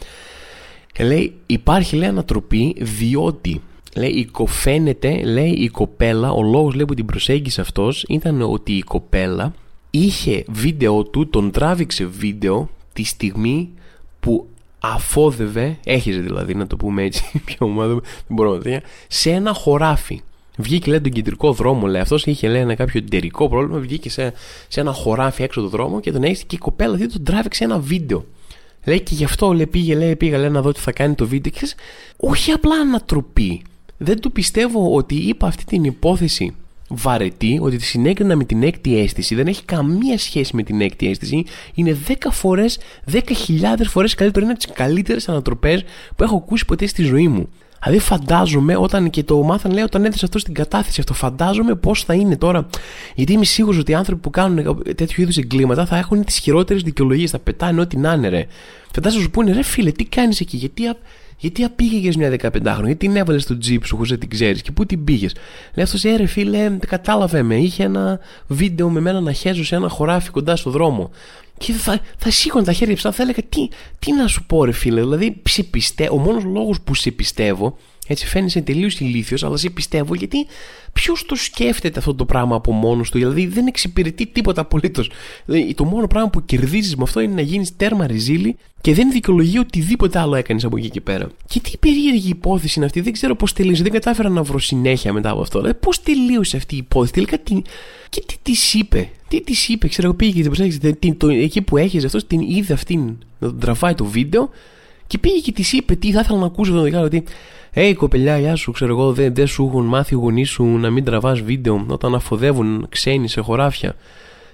Και 0.92 1.04
λέει, 1.04 1.32
υπάρχει 1.46 1.96
λέει 1.96 2.08
ανατροπή 2.08 2.76
διότι 2.78 3.60
λέει, 3.96 4.10
η, 4.10 4.30
φαίνεται, 4.46 5.22
λέει 5.24 5.50
η 5.50 5.68
κοπέλα, 5.68 6.32
ο 6.32 6.42
λόγος 6.42 6.74
λέει 6.74 6.84
που 6.84 6.94
την 6.94 7.06
προσέγγισε 7.06 7.60
αυτός 7.60 8.04
ήταν 8.08 8.42
ότι 8.42 8.72
η 8.72 8.82
κοπέλα 8.82 9.54
είχε 9.90 10.44
βίντεο 10.48 11.02
του, 11.02 11.28
τον 11.28 11.50
τράβηξε 11.50 12.04
βίντεο 12.04 12.68
τη 12.92 13.04
στιγμή 13.04 13.70
που 14.20 14.46
αφόδευε, 14.94 15.76
έχιζε 15.84 16.20
δηλαδή 16.20 16.54
να 16.54 16.66
το 16.66 16.76
πούμε 16.76 17.02
έτσι, 17.02 17.24
πιο 17.44 17.66
ομάδα, 17.66 17.94
δεν 17.94 18.02
μπορώ 18.28 18.52
να 18.52 18.58
το 18.58 18.80
σε 19.08 19.30
ένα 19.30 19.52
χωράφι. 19.52 20.22
Βγήκε 20.58 20.90
λέει 20.90 21.00
τον 21.00 21.12
κεντρικό 21.12 21.52
δρόμο, 21.52 21.86
λέει 21.86 22.00
αυτός 22.00 22.26
είχε 22.26 22.48
λέει 22.48 22.60
ένα 22.60 22.74
κάποιο 22.74 23.00
εταιρικό 23.04 23.48
πρόβλημα. 23.48 23.78
Βγήκε 23.78 24.10
σε, 24.10 24.32
σε 24.68 24.80
ένα 24.80 24.92
χωράφι 24.92 25.42
έξω 25.42 25.60
το 25.60 25.68
δρόμο 25.68 26.00
και 26.00 26.12
τον 26.12 26.22
έχει 26.22 26.46
και 26.46 26.54
η 26.54 26.58
κοπέλα 26.58 26.94
δηλαδή 26.94 27.12
τον 27.12 27.24
τράβηξε 27.24 27.64
ένα 27.64 27.78
βίντεο. 27.78 28.24
Λέει 28.84 29.00
και 29.00 29.14
γι' 29.14 29.24
αυτό 29.24 29.52
λέει, 29.52 29.66
πήγε, 29.66 29.94
λέει, 29.94 30.16
πήγα 30.16 30.38
λέει, 30.38 30.48
να 30.48 30.62
δω 30.62 30.72
τι 30.72 30.80
θα 30.80 30.92
κάνει 30.92 31.14
το 31.14 31.26
βίντεο. 31.26 31.52
Και 31.52 31.68
όχι 32.16 32.50
απλά 32.50 32.74
ανατροπή 32.74 33.62
δεν 33.96 34.20
του 34.20 34.32
πιστεύω 34.32 34.94
ότι 34.94 35.14
είπα 35.14 35.46
αυτή 35.46 35.64
την 35.64 35.84
υπόθεση 35.84 36.54
βαρετή, 36.88 37.58
ότι 37.62 37.76
τη 37.76 37.84
συνέκρινα 37.84 38.36
με 38.36 38.44
την 38.44 38.62
έκτη 38.62 38.98
αίσθηση, 38.98 39.34
δεν 39.34 39.46
έχει 39.46 39.64
καμία 39.64 40.18
σχέση 40.18 40.56
με 40.56 40.62
την 40.62 40.80
έκτη 40.80 41.08
αίσθηση, 41.08 41.44
είναι 41.74 41.98
10 42.08 42.12
φορές, 42.30 42.78
10.000 43.12 43.20
φορές 43.84 44.14
καλύτερο, 44.14 44.44
είναι 44.44 44.54
από 44.54 44.64
τις 44.64 44.74
καλύτερες 44.74 45.28
ανατροπές 45.28 45.84
που 46.16 46.22
έχω 46.22 46.36
ακούσει 46.36 46.64
ποτέ 46.64 46.86
στη 46.86 47.02
ζωή 47.02 47.28
μου. 47.28 47.48
Δηλαδή 47.82 48.04
φαντάζομαι 48.04 48.76
όταν 48.76 49.10
και 49.10 49.22
το 49.22 49.42
μάθαν 49.42 49.72
λέει 49.72 49.82
όταν 49.82 50.04
έδωσε 50.04 50.24
αυτό 50.24 50.38
στην 50.38 50.54
κατάθεση 50.54 51.00
αυτό 51.00 51.14
φαντάζομαι 51.14 51.74
πώς 51.74 52.04
θα 52.04 52.14
είναι 52.14 52.36
τώρα 52.36 52.66
γιατί 53.14 53.32
είμαι 53.32 53.44
σίγουρος 53.44 53.78
ότι 53.78 53.90
οι 53.90 53.94
άνθρωποι 53.94 54.20
που 54.20 54.30
κάνουν 54.30 54.82
τέτοιου 54.96 55.22
είδους 55.22 55.36
εγκλήματα 55.36 55.86
θα 55.86 55.96
έχουν 55.96 56.24
τις 56.24 56.38
χειρότερες 56.38 56.82
δικαιολογίες 56.82 57.30
θα 57.30 57.38
πετάνε 57.38 57.80
ό,τι 57.80 57.96
να 57.96 58.12
είναι 58.12 58.28
ρε 58.28 58.46
φαντάζομαι 58.94 59.22
σου 59.22 59.30
πούνε 59.30 59.52
ρε 59.52 59.62
φίλε 59.62 59.92
τι 59.92 60.04
κάνεις 60.04 60.40
εκεί 60.40 60.56
γιατί 60.56 60.82
Γιατί 61.38 61.68
πήγε 61.76 62.12
μια 62.16 62.30
15χρονη, 62.30 62.84
γιατί 62.84 62.96
την 62.96 63.16
έβαλες 63.16 63.42
στο 63.42 63.58
τζιπ 63.58 63.86
σου 63.86 63.96
χωρίς 63.96 64.10
να 64.10 64.18
την 64.18 64.28
ξέρεις 64.28 64.62
και 64.62 64.72
πού 64.72 64.86
την 64.86 65.04
πήγες; 65.04 65.34
Λέει 65.74 65.84
αυτός, 65.84 66.04
έρε 66.04 66.22
«Ε, 66.22 66.26
φίλε, 66.26 66.76
κατάλαβε 66.86 67.42
με. 67.42 67.56
Είχε 67.56 67.82
ένα 67.82 68.20
βίντεο 68.46 68.90
με 68.90 69.00
μένα 69.00 69.20
να 69.20 69.32
χέζω 69.32 69.64
σε 69.64 69.74
ένα 69.74 69.88
χωράφι 69.88 70.30
κοντά 70.30 70.56
στο 70.56 70.70
δρόμο. 70.70 71.10
Και 71.58 71.72
θα, 71.72 72.00
θα 72.18 72.30
σήκωνα 72.30 72.64
τα 72.64 72.72
χέρια 72.72 72.94
ψηλά, 72.94 73.12
θα 73.12 73.22
έλεγα 73.22 73.42
τι, 73.48 73.68
τι 73.98 74.12
να 74.12 74.26
σου 74.26 74.44
πω, 74.46 74.64
ρε 74.64 74.72
φίλε. 74.72 75.00
Δηλαδή, 75.00 75.42
σε 75.48 75.62
πιστεύω. 75.62 76.14
Ο 76.14 76.18
μόνος 76.18 76.44
λόγος 76.44 76.80
που 76.80 76.94
σε 76.94 77.10
πιστεύω 77.10 77.76
έτσι 78.06 78.26
φαίνεσαι 78.26 78.60
τελείως 78.60 79.00
ηλίθιος, 79.00 79.44
αλλά 79.44 79.56
σε 79.56 79.70
πιστεύω 79.70 80.14
γιατί 80.14 80.46
ποιος 80.92 81.24
το 81.26 81.34
σκέφτεται 81.34 81.98
αυτό 81.98 82.14
το 82.14 82.24
πράγμα 82.24 82.56
από 82.56 82.72
μόνος 82.72 83.10
του. 83.10 83.18
Δηλαδή 83.18 83.46
δεν 83.46 83.66
εξυπηρετεί 83.66 84.26
τίποτα 84.26 84.60
απολύτως. 84.60 85.10
Δηλαδή, 85.44 85.74
το 85.74 85.84
μόνο 85.84 86.06
πράγμα 86.06 86.30
που 86.30 86.44
κερδίζεις 86.44 86.96
με 86.96 87.02
αυτό 87.02 87.20
είναι 87.20 87.34
να 87.34 87.40
γίνεις 87.40 87.76
τέρμα 87.76 88.06
ριζίλη 88.06 88.56
και 88.80 88.94
δεν 88.94 89.10
δικαιολογεί 89.10 89.58
οτιδήποτε 89.58 90.18
άλλο 90.18 90.34
έκανες 90.34 90.64
από 90.64 90.76
εκεί 90.76 90.90
και 90.90 91.00
πέρα. 91.00 91.28
Και 91.46 91.60
τι 91.60 91.76
περίεργη 91.80 92.28
υπόθεση 92.28 92.74
είναι 92.76 92.86
αυτή, 92.86 93.00
δεν 93.00 93.12
ξέρω 93.12 93.36
πώς 93.36 93.52
τελείωσε. 93.52 93.82
Δεν 93.82 93.92
κατάφερα 93.92 94.28
να 94.28 94.42
βρω 94.42 94.58
συνέχεια 94.58 95.12
μετά 95.12 95.30
από 95.30 95.40
αυτό. 95.40 95.60
Δηλαδή, 95.60 95.78
πώς 95.78 96.02
τελείωσε 96.02 96.56
αυτή 96.56 96.74
η 96.74 96.78
υπόθεση, 96.78 97.12
τελικά 97.12 97.38
τι. 97.38 97.62
Και 98.08 98.22
τι 98.26 98.36
της 98.42 98.74
είπε, 98.74 99.08
τι 99.28 99.40
της 99.40 99.68
είπε, 99.68 99.88
ξέρω 99.88 100.08
εγώ 100.08 100.16
πήγε 100.16 100.48
εκεί 101.30 101.62
που 101.62 101.76
έχεις 101.76 102.04
αυτός, 102.04 102.26
την 102.26 102.40
είδε 102.40 102.72
αυτήν 102.72 103.00
να 103.38 103.48
τον 103.48 103.58
τραβάει 103.58 103.94
το 103.94 104.04
βίντεο 104.04 104.50
και 105.06 105.18
πήγε 105.18 105.38
και 105.38 105.52
της 105.52 105.72
είπε 105.72 105.94
τι 105.94 106.12
θα 106.12 106.20
ήθελα 106.20 106.38
να 106.38 106.46
ακούσω 106.46 106.72
τον 106.72 106.82
δικά 106.82 107.00
ότι 107.00 107.24
Hey 107.78 107.94
κοπελιά, 107.96 108.38
γεια 108.38 108.56
σου, 108.56 108.72
ξέρω 108.72 108.92
εγώ, 108.92 109.12
δεν, 109.12 109.34
δεν 109.34 109.46
σου 109.46 109.64
έχουν 109.64 109.84
μάθει 109.84 110.14
οι 110.14 110.16
γονείς 110.16 110.50
σου 110.50 110.64
να 110.64 110.90
μην 110.90 111.04
τραβάς 111.04 111.40
βίντεο 111.40 111.86
όταν 111.88 112.14
αφοδεύουν 112.14 112.86
ξένοι 112.88 113.28
σε 113.28 113.40
χωράφια. 113.40 113.96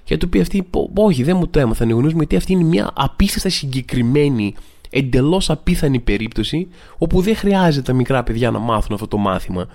Και 0.04 0.16
του 0.16 0.28
πει 0.28 0.40
αυτή, 0.40 0.68
Όχι, 0.94 1.22
δεν 1.22 1.36
μου 1.36 1.48
το 1.48 1.58
έμαθαν 1.60 1.88
οι 1.88 1.92
γονείς 1.92 2.12
μου, 2.12 2.18
γιατί 2.18 2.36
αυτή 2.36 2.52
είναι 2.52 2.64
μια 2.64 2.90
απίστευτα 2.94 3.48
συγκεκριμένη, 3.48 4.54
εντελώς 4.90 5.50
απίθανη 5.50 5.98
περίπτωση, 5.98 6.68
όπου 6.98 7.20
δεν 7.20 7.36
χρειάζεται 7.36 7.82
τα 7.82 7.92
μικρά 7.92 8.22
παιδιά 8.22 8.50
να 8.50 8.58
μάθουν 8.58 8.94
αυτό 8.94 9.08
το 9.08 9.16
μάθημα. 9.16 9.66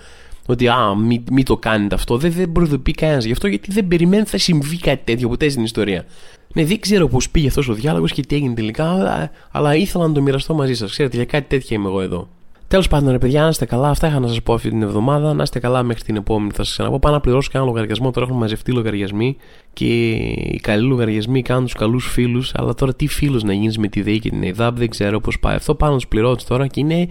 Ότι, 0.50 0.68
α, 0.68 0.96
μην 0.96 1.24
μη 1.32 1.44
το 1.44 1.58
κάνετε 1.58 1.96
αυτό. 1.96 2.18
Δεν, 2.18 2.32
δεν 2.32 2.52
προειδοποιεί 2.52 2.94
κανένας 2.94 3.26
γι' 3.26 3.32
αυτό, 3.32 3.48
γιατί 3.48 3.72
δεν 3.72 3.88
περιμένει 3.88 4.22
ότι 4.22 4.30
θα 4.30 4.38
συμβεί 4.38 4.78
κάτι 4.78 5.02
τέτοιο 5.04 5.30
ποτέ 5.30 5.50
στην 5.50 5.64
ιστορία. 5.64 6.06
Ναι, 6.54 6.66
δεν 6.66 6.80
ξέρω 6.80 7.08
πώς 7.08 7.30
πήγε 7.30 7.48
αυτός 7.48 7.70
ο 7.70 7.74
διάλογος 7.74 8.12
και 8.12 8.22
τι 8.22 8.36
έγινε 8.36 8.54
τελικά, 8.54 8.92
αλλά, 8.92 9.32
αλλά 9.52 9.76
ήθελα 9.76 10.08
να 10.08 10.14
το 10.14 10.22
μοιραστώ 10.22 10.54
μαζί 10.54 10.74
σας. 10.74 10.92
Ξέρετε, 10.92 11.16
για 11.16 11.26
κάτι 11.26 11.48
τέτοιο 11.48 11.76
είμαι 11.76 11.88
εγώ 11.88 12.02
εδώ. 12.02 12.28
Τέλος 12.68 12.88
πάντων, 12.88 13.12
ρε 13.12 13.18
παιδιά, 13.18 13.42
να 13.42 13.48
είστε 13.48 13.66
καλά. 13.66 13.90
Αυτά 13.90 14.08
είχα 14.08 14.20
να 14.20 14.28
σας 14.28 14.42
πω 14.42 14.54
αυτή 14.54 14.70
την 14.70 14.82
εβδομάδα. 14.82 15.34
Να 15.34 15.44
είστε 15.44 15.60
καλά 15.60 15.84
μέχρι 15.84 16.04
την 16.04 16.16
επόμενη. 16.16 16.52
Θα 16.52 16.64
σας 16.64 16.72
ξαναπώ. 16.72 17.00
Πάω 17.00 17.14
να 17.14 17.20
πληρώσω 17.20 17.50
κανένα 17.52 17.72
λογαριασμό. 17.72 18.12
Τώρα 18.12 18.26
έχουν 18.26 18.40
μαζευτεί 18.40 18.72
λογαριασμοί 18.72 19.38
και 19.74 19.86
οι 19.86 20.60
καλοί 20.62 20.88
λογαριασμοί 20.88 21.42
κάνουν 21.42 21.64
τους 21.64 21.74
καλούς 21.74 22.08
φίλους. 22.08 22.52
Αλλά 22.56 22.74
τώρα 22.74 22.94
τι 22.94 23.08
φίλου 23.08 23.40
να 23.46 23.54
γίνεις 23.54 23.78
με 23.78 23.88
τη 23.88 24.02
ΔΕΗ 24.02 24.20
και 24.20 24.30
την 24.30 24.44
ΕΔΑΠ 24.44 24.78
δεν 24.78 24.90
ξέρω 24.90 25.20
πώς 25.20 25.40
πάει. 25.40 25.56
Αυτό 25.56 25.76
πάνω 25.76 25.96
τους 25.96 26.08
πληρώνεις 26.08 26.44
τώρα 26.44 26.68
και 26.68 26.80
είναι. 26.80 27.08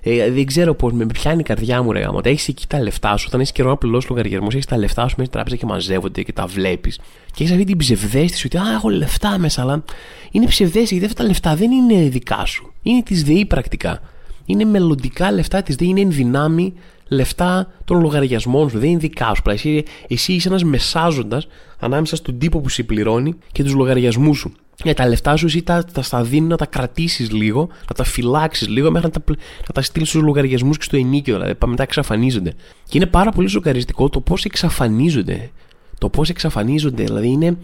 Ε, 0.00 0.30
δεν 0.30 0.46
ξέρω 0.46 0.74
πώς 0.74 0.92
με 0.92 1.06
πιάνει 1.06 1.40
η 1.40 1.42
καρδιά 1.42 1.82
μου, 1.82 1.92
ρε 1.92 2.00
γάμο. 2.00 2.20
Έχεις 2.22 2.48
εκεί 2.48 2.66
τα 2.66 2.80
λεφτά 2.82 3.16
σου. 3.16 3.24
Όταν 3.28 3.40
έχεις 3.40 3.52
καιρό 3.52 3.68
να 3.68 3.76
πληρώσεις 3.76 4.10
λογαριασμό, 4.10 4.48
έχεις 4.52 4.66
τα 4.66 4.76
λεφτά 4.76 5.00
σου 5.08 5.14
μέσα 5.16 5.30
στην 5.30 5.30
τράπεζα 5.30 5.56
και 5.56 5.66
μαζεύονται 5.66 6.22
και 6.22 6.32
τα 6.32 6.46
βλέπεις. 6.46 6.96
Και 7.34 7.42
έχεις 7.42 7.50
αυτή 7.50 7.64
την 7.64 7.76
ψευδέστηση 7.76 8.46
ότι 8.46 8.56
Α, 8.56 8.72
έχω 8.74 8.88
λεφτά 8.88 9.38
μέσα, 9.38 9.62
αλλά 9.62 9.84
είναι 10.30 10.46
ψευδέστηση 10.46 10.94
γιατί 10.94 11.06
αυτά 11.06 11.22
τα 11.22 11.28
λεφτά 11.28 11.54
δεν 11.54 11.70
είναι 11.70 12.08
δικά 12.08 12.44
σου. 12.44 12.72
Είναι 12.82 13.02
της 13.02 13.24
ΔΕΗ 13.24 13.46
πρακτικά 13.46 14.00
είναι 14.48 14.64
μελλοντικά 14.64 15.32
λεφτά 15.32 15.62
της 15.62 15.76
ΔΕΗ, 15.76 15.88
είναι 15.88 16.00
ενδυνάμει 16.00 16.74
λεφτά 17.08 17.72
των 17.84 18.00
λογαριασμών 18.00 18.70
σου, 18.70 18.78
δεν 18.78 18.88
είναι 18.88 18.98
δικά 18.98 19.34
σου. 19.34 19.42
Εσύ, 19.46 19.82
εσύ 20.08 20.32
είσαι 20.32 20.48
ένας 20.48 20.64
μεσάζοντας 20.64 21.46
ανάμεσα 21.78 22.16
στον 22.16 22.38
τύπο 22.38 22.60
που 22.60 22.68
σε 22.68 22.82
πληρώνει 22.82 23.34
και 23.52 23.62
τους 23.62 23.74
λογαριασμούς 23.74 24.38
σου. 24.38 24.52
Για 24.84 24.94
τα 24.94 25.08
λεφτά 25.08 25.36
σου 25.36 25.46
εσύ 25.46 25.62
τα, 25.62 25.84
τα 25.84 26.02
στα 26.02 26.22
δίνεις 26.22 26.48
να 26.48 26.56
τα 26.56 26.66
κρατήσεις 26.66 27.30
λίγο, 27.30 27.68
να 27.88 27.94
τα 27.94 28.04
φυλάξεις 28.04 28.68
λίγο 28.68 28.90
μέχρι 28.90 29.10
να 29.14 29.20
τα, 29.20 29.34
να 29.66 29.72
τα 29.74 29.82
στείλεις 29.82 30.08
στους 30.08 30.22
λογαριασμούς 30.22 30.76
και 30.76 30.82
στο 30.82 30.96
ενοίκιο. 30.96 31.34
Δηλαδή 31.34 31.54
μετά 31.66 31.82
εξαφανίζονται. 31.82 32.54
Και 32.88 32.96
είναι 32.98 33.06
πάρα 33.06 33.30
πολύ 33.30 33.48
σοκαριστικό 33.48 34.08
το 34.08 34.20
πώς 34.20 34.44
εξαφανίζονται. 34.44 35.50
Το 35.98 36.08
πώς 36.08 36.28
εξαφανίζονται. 36.28 37.04
Δηλαδή 37.04 37.28
είναι, 37.28 37.56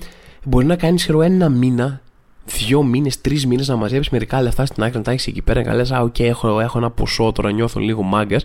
μπορεί 0.44 0.66
να 0.66 0.76
κάνεις 0.76 1.08
ένα 1.08 1.48
μήνα 1.48 2.02
δύο 2.46 2.82
μήνες, 2.82 3.20
τρεις 3.20 3.46
μήνες 3.46 3.68
να 3.68 3.76
μαζεύεις 3.76 4.06
μερικά 4.10 4.42
λεφτά 4.42 4.66
στην 4.66 4.82
άκρη 4.82 4.96
να 4.96 5.02
τα 5.02 5.10
έχεις 5.10 5.26
εκεί 5.26 5.42
πέρα. 5.42 5.62
Να 5.62 5.74
λες, 5.74 5.92
Α, 5.92 6.00
οκ, 6.00 6.18
έχω, 6.18 6.60
έχω 6.60 6.78
ένα 6.78 6.90
ποσό 6.90 7.32
τώρα, 7.32 7.52
νιώθω 7.52 7.80
λίγο 7.80 8.02
μάγκας. 8.02 8.44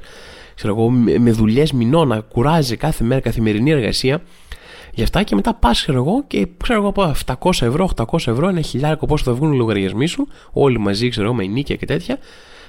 Ξέρω 0.56 0.76
εγώ, 0.76 0.90
με 1.20 1.32
δουλειές 1.32 1.72
μηνών 1.72 2.08
να 2.08 2.20
κουράζει 2.20 2.76
κάθε 2.76 3.04
μέρα 3.04 3.22
καθημερινή 3.22 3.72
εργασία. 3.72 4.22
Γι' 4.94 5.04
αυτά 5.04 5.24
και 5.24 5.36
μετά 5.36 5.54
πας, 5.54 5.82
ξέρω 5.82 5.98
εγώ, 5.98 6.24
και 6.28 6.48
ξέρω 6.64 6.80
εγώ 6.80 6.90
από 6.90 7.14
700 7.26 7.66
ευρώ, 7.66 7.90
800 7.96 8.32
ευρώ, 8.32 8.48
ένα 8.48 8.62
χιλιάρικο 8.62 9.06
πόσο 9.06 9.24
θα 9.24 9.34
βγουν 9.34 9.54
οι 9.54 9.58
λογαριασμοί 9.58 10.08
σου, 10.08 10.28
όλοι 10.52 10.80
μαζί, 10.80 11.10
ξέρω 11.10 11.26
εγώ, 11.26 11.36
με 11.36 11.46
νίκια 11.46 11.76
και 11.76 11.86
τέτοια. 11.86 12.18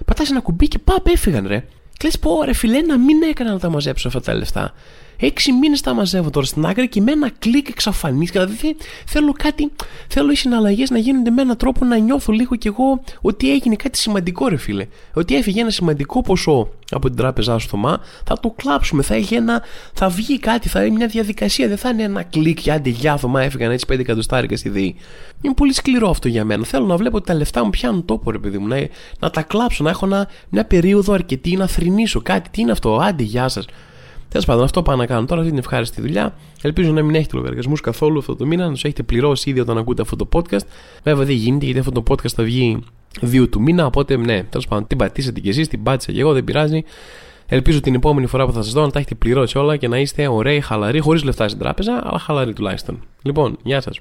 Πατάς 0.05 0.31
ένα 0.31 0.41
κουμπί 0.41 0.69
και 0.69 0.79
παπ, 0.79 1.07
έφυγαν 1.07 1.47
ρε. 1.47 1.65
Και 1.93 2.05
λες, 2.05 2.19
πω 2.19 2.43
ρε 2.45 2.53
φιλέ, 2.53 2.81
να 2.81 2.99
μην 2.99 3.23
έκανα 3.23 3.53
να 3.53 3.59
τα 3.59 3.69
μαζέψω 3.69 4.09
αυτά 4.09 4.21
τα 4.21 4.35
λεφτά. 4.35 4.73
Έξι 5.21 5.53
μήνες 5.53 5.81
τα 5.81 5.95
μαζεύω 5.95 6.31
τώρα 6.31 6.47
στην 6.47 6.67
άκρη 6.67 6.89
και 6.89 7.01
με 7.01 7.13
ένα 7.13 7.31
κλικ 7.39 7.69
εξαφανίστηκα. 7.69 8.45
Δηλαδή 8.47 8.77
θέλω 9.07 9.33
κάτι, 9.33 9.73
θέλω 10.09 10.31
οι 10.31 10.35
συναλλαγές 10.35 10.91
να 10.91 10.99
γίνονται 10.99 11.31
με 11.31 11.43
έναν 11.43 11.57
τρόπο 11.57 11.85
να 11.85 11.97
νιώθω 11.97 12.33
λίγο 12.33 12.57
κι 12.57 12.67
εγώ 12.67 13.03
ότι 13.21 13.53
έγινε 13.53 13.75
κάτι 13.77 13.99
σημαντικό, 13.99 14.49
ρε 14.49 14.57
φίλε. 14.57 14.87
Ότι 15.15 15.37
έφυγε 15.37 15.61
ένα 15.61 15.71
σημαντικό 15.71 16.23
ποσό 16.23 16.69
από 16.91 17.07
την 17.07 17.17
τράπεζά 17.17 17.59
σου 17.59 17.69
Θωμά, 17.69 18.01
θα 18.25 18.41
το 18.41 18.51
κλάψουμε. 18.51 19.03
Θα, 19.03 19.15
έχει 19.15 19.35
ένα, 19.35 19.63
θα 19.93 20.09
βγει 20.09 20.39
κάτι, 20.39 20.69
θα 20.69 20.85
είναι 20.85 20.97
μια 20.97 21.07
διαδικασία. 21.07 21.69
Δεν 21.69 21.77
θα 21.77 21.89
είναι 21.89 22.03
ένα 22.03 22.23
κλικ 22.23 22.61
και 22.61 22.73
άντε 22.73 22.91
γεια 22.91 23.17
Θωμά, 23.17 23.43
έφυγαν 23.43 23.71
έτσι 23.71 23.87
5 23.93 23.99
εκατοστάρικα 23.99 24.57
στη 24.57 24.69
ΔΕΗ. 24.69 24.97
Είναι 25.43 25.55
πολύ 25.55 25.73
σκληρό 25.73 26.11
αυτό 26.11 26.29
για 26.29 26.45
μένα. 26.45 26.65
Θέλω 26.65 26.87
να 26.87 26.97
βλέπω 26.97 27.17
ότι 27.17 27.27
τα 27.27 27.35
λεφτά 27.35 27.65
μου 27.65 27.71
πιάνουν 27.71 28.05
τόπο, 28.05 28.31
ρε 28.31 28.39
παιδί 28.39 28.59
μου. 28.59 28.67
Να, 28.67 28.89
να 29.19 29.31
τα 29.31 29.43
κλάψω, 29.43 29.85
να 29.85 29.91
έχω 29.91 30.07
ένα, 30.07 30.29
μια 30.49 30.65
περίοδο 30.65 31.13
αρκετή 31.13 31.57
να 31.57 31.67
θρυνήσω 31.67 32.21
κάτι. 32.21 32.51
Τι 32.51 32.61
είναι 32.61 32.71
αυτό, 32.71 32.97
άντε 32.97 33.23
γεια 33.23 33.49
σας. 33.49 33.67
Τέλος 34.31 34.47
πάντων, 34.47 34.65
αυτό 34.65 34.83
πάω 34.83 34.97
να 34.97 35.07
κάνω 35.07 35.27
τώρα, 35.27 35.41
αυτή 35.41 35.53
την 35.53 35.63
ευχάριστη 35.63 36.01
δουλειά. 36.01 36.35
Ελπίζω 36.63 36.93
να 36.93 37.03
μην 37.03 37.15
έχετε 37.15 37.37
λογαριασμούς 37.37 37.81
καθόλου 37.81 38.19
αυτό 38.19 38.37
το 38.37 38.47
μήνα, 38.47 38.65
να 38.65 38.73
τους 38.73 38.85
έχετε 38.85 39.03
πληρώσει 39.03 39.51
ήδη 39.51 39.61
όταν 39.61 39.79
ακούτε 39.79 40.03
αυτό 40.03 40.17
το 40.17 40.29
podcast. 40.33 40.67
Βέβαια 41.03 41.25
δεν 41.25 41.35
γίνεται 41.35 41.65
γιατί 41.65 41.81
αυτό 41.81 41.93
το 41.93 42.03
podcast 42.09 42.29
θα 42.29 42.43
βγει 42.43 42.79
2 43.21 43.49
του 43.51 43.61
μήνα. 43.61 43.87
Οπότε, 43.87 44.17
ναι, 44.17 44.43
τέλος 44.43 44.67
πάντων, 44.67 44.87
την 44.87 44.99
πατήσατε 44.99 45.41
κι 45.41 45.49
εσείς, 45.49 45.69
την 45.69 45.83
πάτησα 45.83 46.13
κι 46.13 46.21
εγώ, 46.21 46.33
δεν 46.33 46.45
πειράζει. 46.45 46.83
Ελπίζω 47.47 47.81
την 47.81 47.95
επόμενη 47.95 48.27
φορά 48.27 48.47
που 48.47 48.53
θα 48.53 48.63
σας 48.63 48.73
δω 48.73 48.81
να 48.81 48.91
τα 48.91 48.99
έχετε 48.99 49.15
πληρώσει 49.15 49.59
όλα 49.59 49.77
και 49.77 49.89
να 49.89 49.99
είστε 49.99 50.29
ωραίοι, 50.29 50.61
χαλαροί, 50.61 50.99
χωρίς 50.99 51.25
λεφτά 51.25 51.49
στην 51.49 51.61
τράπεζα, 51.61 52.01
αλλά 52.05 52.19
χαλαροί 52.19 52.53
τουλάχιστον. 52.53 52.99
Λοιπόν, 53.23 53.57
γεια 53.63 53.81
σας. 53.81 54.01